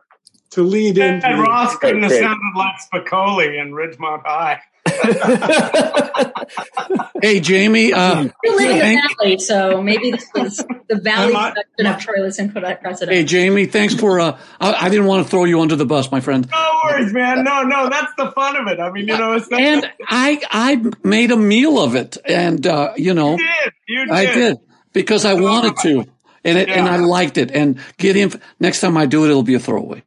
[0.50, 1.26] to lead into?
[1.26, 4.60] And Ross couldn't have sounded like Spicoli in Ridgemont High.
[7.22, 7.92] hey, Jamie.
[7.92, 10.56] Uh, You live in the thank- Valley, so maybe this was
[10.88, 13.12] the Valley Am I- section of Troilus and precedent.
[13.12, 13.66] hey, Jamie.
[13.66, 14.20] Thanks for.
[14.20, 16.48] Uh, I, I didn't want to throw you under the bus, my friend.
[16.50, 17.44] No worries, man.
[17.44, 18.80] No, no, that's the fun of it.
[18.80, 22.66] I mean, you know, it's not, And I I made a meal of it, and
[22.66, 23.72] uh, you know you did.
[23.88, 24.14] You did.
[24.14, 24.56] I did
[24.92, 26.04] because I wanted to,
[26.44, 27.50] and it, and I liked it.
[27.50, 30.02] And get in next time I do it, it'll be a throwaway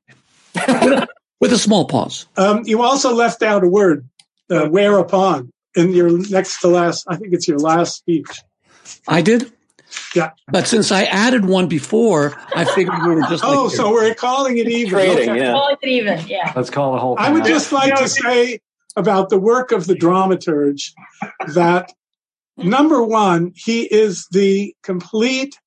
[1.40, 2.28] with a small pause.
[2.38, 4.08] Um, you also left out a word,
[4.50, 7.06] uh, whereupon, in your next to last.
[7.08, 8.28] I think it's your last speech.
[9.08, 9.52] I did.
[10.16, 10.32] Yeah.
[10.48, 14.16] But since I added one before, I figured we were just like Oh, so we're
[14.16, 14.90] calling it even.
[14.90, 15.40] Trading, Okay.
[15.40, 15.52] yeah.
[15.52, 16.52] Call it even, yeah.
[16.56, 17.26] Let's call the whole thing.
[17.26, 17.48] I would off.
[17.48, 18.60] just like You know, to say
[18.96, 20.94] about the work of the dramaturge
[21.54, 21.92] that
[22.58, 25.58] number one, he is the complete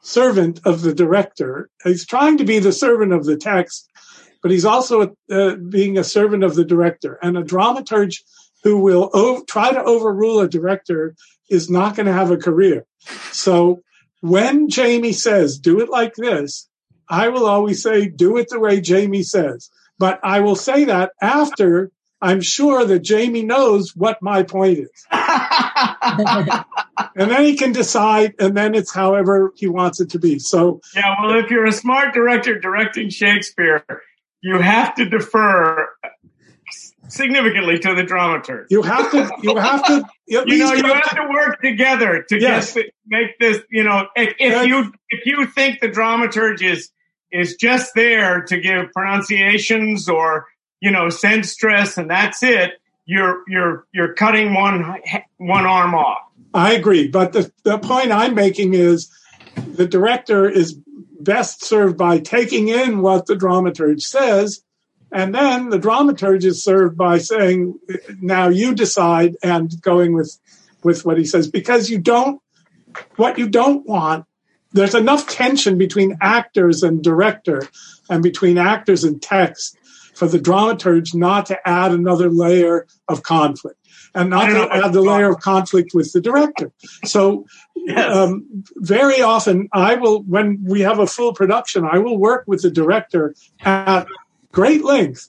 [0.00, 1.70] servant of the director.
[1.84, 3.88] He's trying to be the servant of the text,
[4.42, 7.18] but he's also uh, being a servant of the director.
[7.22, 8.22] And a dramaturge
[8.64, 11.14] who will try to overrule a director
[11.48, 12.86] is not going to have a career.
[13.32, 13.82] So
[14.20, 16.68] when Jamie says, do it like this,
[17.08, 19.70] I will always say, do it the way Jamie says.
[19.98, 25.06] But I will say that after I'm sure that Jamie knows what my point is.
[27.16, 30.38] And then he can decide, and then it's however he wants it to be.
[30.38, 33.84] So, Yeah, well, if you're a smart director directing Shakespeare,
[34.40, 35.88] you have to defer
[37.08, 38.66] significantly to the dramaturg.
[38.70, 42.72] you have to, you have to, You know, you have to work together to Yes.
[42.74, 43.60] get make this.
[43.70, 46.90] You know, if, if you if you think the dramaturg is
[47.30, 50.46] is just there to give pronunciations or
[50.80, 52.72] you know sense stress and that's it,
[53.04, 55.00] you're you're you're cutting one
[55.38, 56.22] one arm off.
[56.54, 57.08] I agree.
[57.08, 59.10] But the, the point I'm making is
[59.56, 60.78] the director is
[61.20, 64.62] best served by taking in what the dramaturge says.
[65.10, 67.78] And then the dramaturge is served by saying,
[68.20, 70.38] now you decide and going with,
[70.82, 72.40] with what he says, because you don't,
[73.16, 74.24] what you don't want,
[74.72, 77.68] there's enough tension between actors and director
[78.08, 79.76] and between actors and text
[80.22, 83.76] for the dramaturge not to add another layer of conflict
[84.14, 86.70] and not to add the layer of conflict with the director.
[87.04, 88.16] So Yes.
[88.16, 92.62] um, very often I will, when we have a full production, I will work with
[92.62, 94.06] the director at
[94.52, 95.28] great length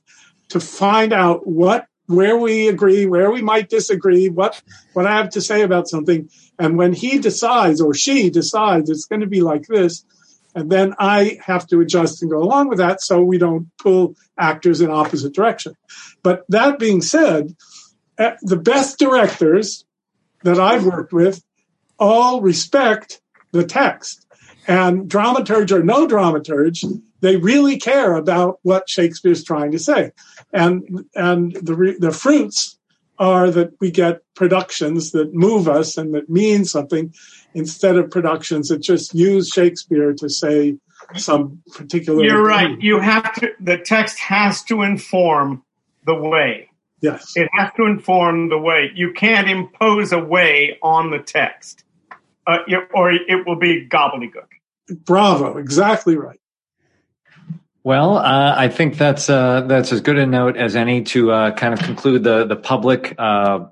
[0.50, 4.62] to find out what, where we agree, where we might disagree, what,
[4.94, 6.30] what I have to say about something.
[6.60, 10.06] And when he decides or she decides it's going to be like this,
[10.56, 14.16] and then I have to adjust and go along with that so we don't pull
[14.38, 15.76] actors in opposite direction.
[16.22, 17.56] But that being said,
[18.18, 19.86] uh, the best directors
[20.44, 21.44] that I've worked with
[21.98, 24.26] all respect the text.
[24.68, 26.86] And dramaturge or no dramaturge,
[27.22, 30.12] they really care about what Shakespeare's trying to say.
[30.52, 32.78] And, and the, the fruits
[33.24, 37.14] are that we get productions that move us and that mean something
[37.54, 40.78] instead of productions that just use Shakespeare to say
[41.16, 42.24] some particular.
[42.24, 42.68] You're right.
[42.68, 42.82] Thing.
[42.82, 45.64] You have to, the text has to inform
[46.06, 46.70] the way.
[47.02, 47.34] Yes.
[47.36, 48.92] It has to inform the way.
[48.94, 51.84] You can't impose a way on the text,
[52.46, 52.60] uh,
[52.94, 54.48] or it will be gobbledygook.
[55.06, 55.58] Bravo.
[55.58, 56.40] Exactly right.
[57.84, 61.52] Well, uh, I think that's uh, that's as good a note as any to uh,
[61.52, 63.66] kind of conclude the the public uh,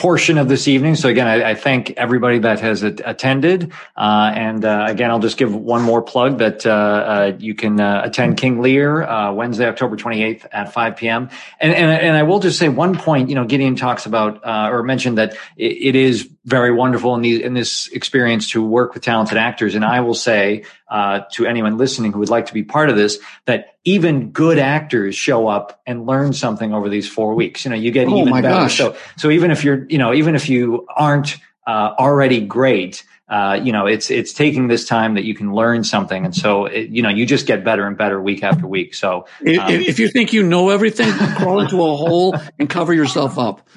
[0.00, 0.96] portion of this evening.
[0.96, 3.70] So again, I, I thank everybody that has attended.
[3.94, 7.78] Uh, and uh, again, I'll just give one more plug that uh, uh you can
[7.78, 11.28] uh, attend King Lear uh, Wednesday, October 28th at 5 p.m.
[11.60, 13.28] And, and, and I will just say one point.
[13.28, 17.42] You know, Gideon talks about or mentioned that it, it is very wonderful in, the,
[17.42, 19.74] in this experience to work with talented actors.
[19.74, 22.96] And I will say uh, to anyone listening who would like to be part of
[22.96, 27.64] this that even good actors show up and learn something over these four weeks.
[27.64, 28.48] You know, you get oh even better.
[28.48, 28.78] Gosh.
[28.78, 31.36] So, so even if you're, you know, even if you aren't
[31.66, 35.84] uh, already great, uh, you know, it's it's taking this time that you can learn
[35.84, 38.92] something, and so it, you know, you just get better and better week after week.
[38.92, 42.92] So, um, if, if you think you know everything, crawl into a hole and cover
[42.92, 43.68] yourself up.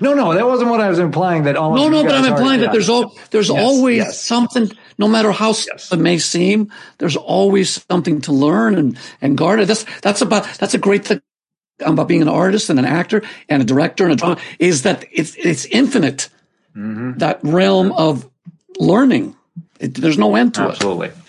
[0.00, 1.44] No, no, that wasn't what I was implying.
[1.44, 4.20] That all no, no, but I'm implying that there's all there's yes, always yes.
[4.20, 4.70] something.
[4.98, 5.92] No matter how yes.
[5.92, 9.64] it may seem, there's always something to learn and and garner.
[9.64, 11.22] That's that's about that's a great thing
[11.80, 15.04] about being an artist and an actor and a director and a drama is that
[15.12, 16.28] it's it's infinite.
[16.76, 17.18] Mm-hmm.
[17.18, 18.28] That realm of
[18.78, 19.36] learning.
[19.80, 21.08] It, there's no end to Absolutely.
[21.08, 21.10] it.
[21.10, 21.28] Absolutely.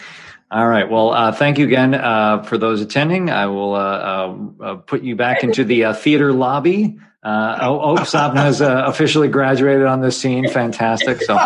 [0.52, 0.90] All right.
[0.90, 3.30] Well, uh, thank you again uh, for those attending.
[3.30, 6.98] I will uh, uh, uh put you back into the uh, theater lobby.
[7.24, 10.50] oh, oh Sapna has officially graduated on this scene.
[10.50, 11.22] Fantastic.
[11.22, 11.38] So,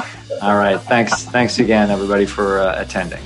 [0.42, 0.80] all right.
[0.80, 1.26] Thanks.
[1.26, 3.22] Thanks again, everybody, for attending.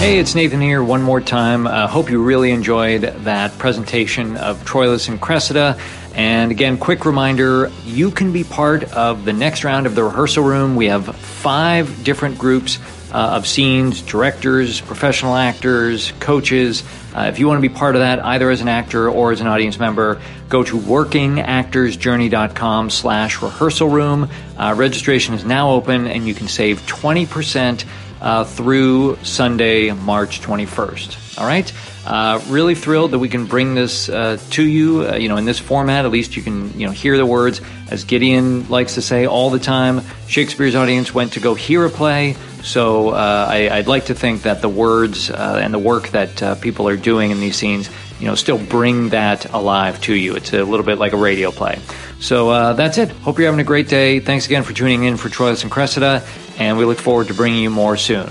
[0.00, 1.66] Hey, it's Nathan here one more time.
[1.66, 5.78] Hope you really enjoyed that presentation of Troilus and Cressida.
[6.14, 10.44] And again, quick reminder you can be part of the next round of the rehearsal
[10.44, 10.76] room.
[10.76, 12.78] We have five different groups
[13.12, 16.82] uh, of scenes directors, professional actors, coaches.
[17.14, 19.40] Uh, if you want to be part of that, either as an actor or as
[19.40, 24.28] an audience member, go to workingactorsjourney.com slash rehearsal room.
[24.56, 27.84] Uh, registration is now open and you can save 20%
[28.20, 31.40] uh, through Sunday, March 21st.
[31.40, 31.72] All right.
[32.04, 35.06] Uh, really thrilled that we can bring this uh, to you.
[35.06, 37.60] Uh, you know, in this format, at least you can you know hear the words.
[37.90, 41.90] As Gideon likes to say all the time, Shakespeare's audience went to go hear a
[41.90, 42.36] play.
[42.62, 46.42] So uh, I, would like to think that the words uh, and the work that
[46.42, 50.36] uh, people are doing in these scenes, you know, still bring that alive to you.
[50.36, 51.78] It's a little bit like a radio play.
[52.18, 53.10] So that's it.
[53.10, 54.20] Hope you're having a great day.
[54.20, 56.22] Thanks again for tuning in for Troilus and Cressida,
[56.58, 58.30] and we look forward to bringing you more soon.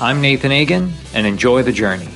[0.00, 2.08] I'm Nathan Agin, and enjoy the journey.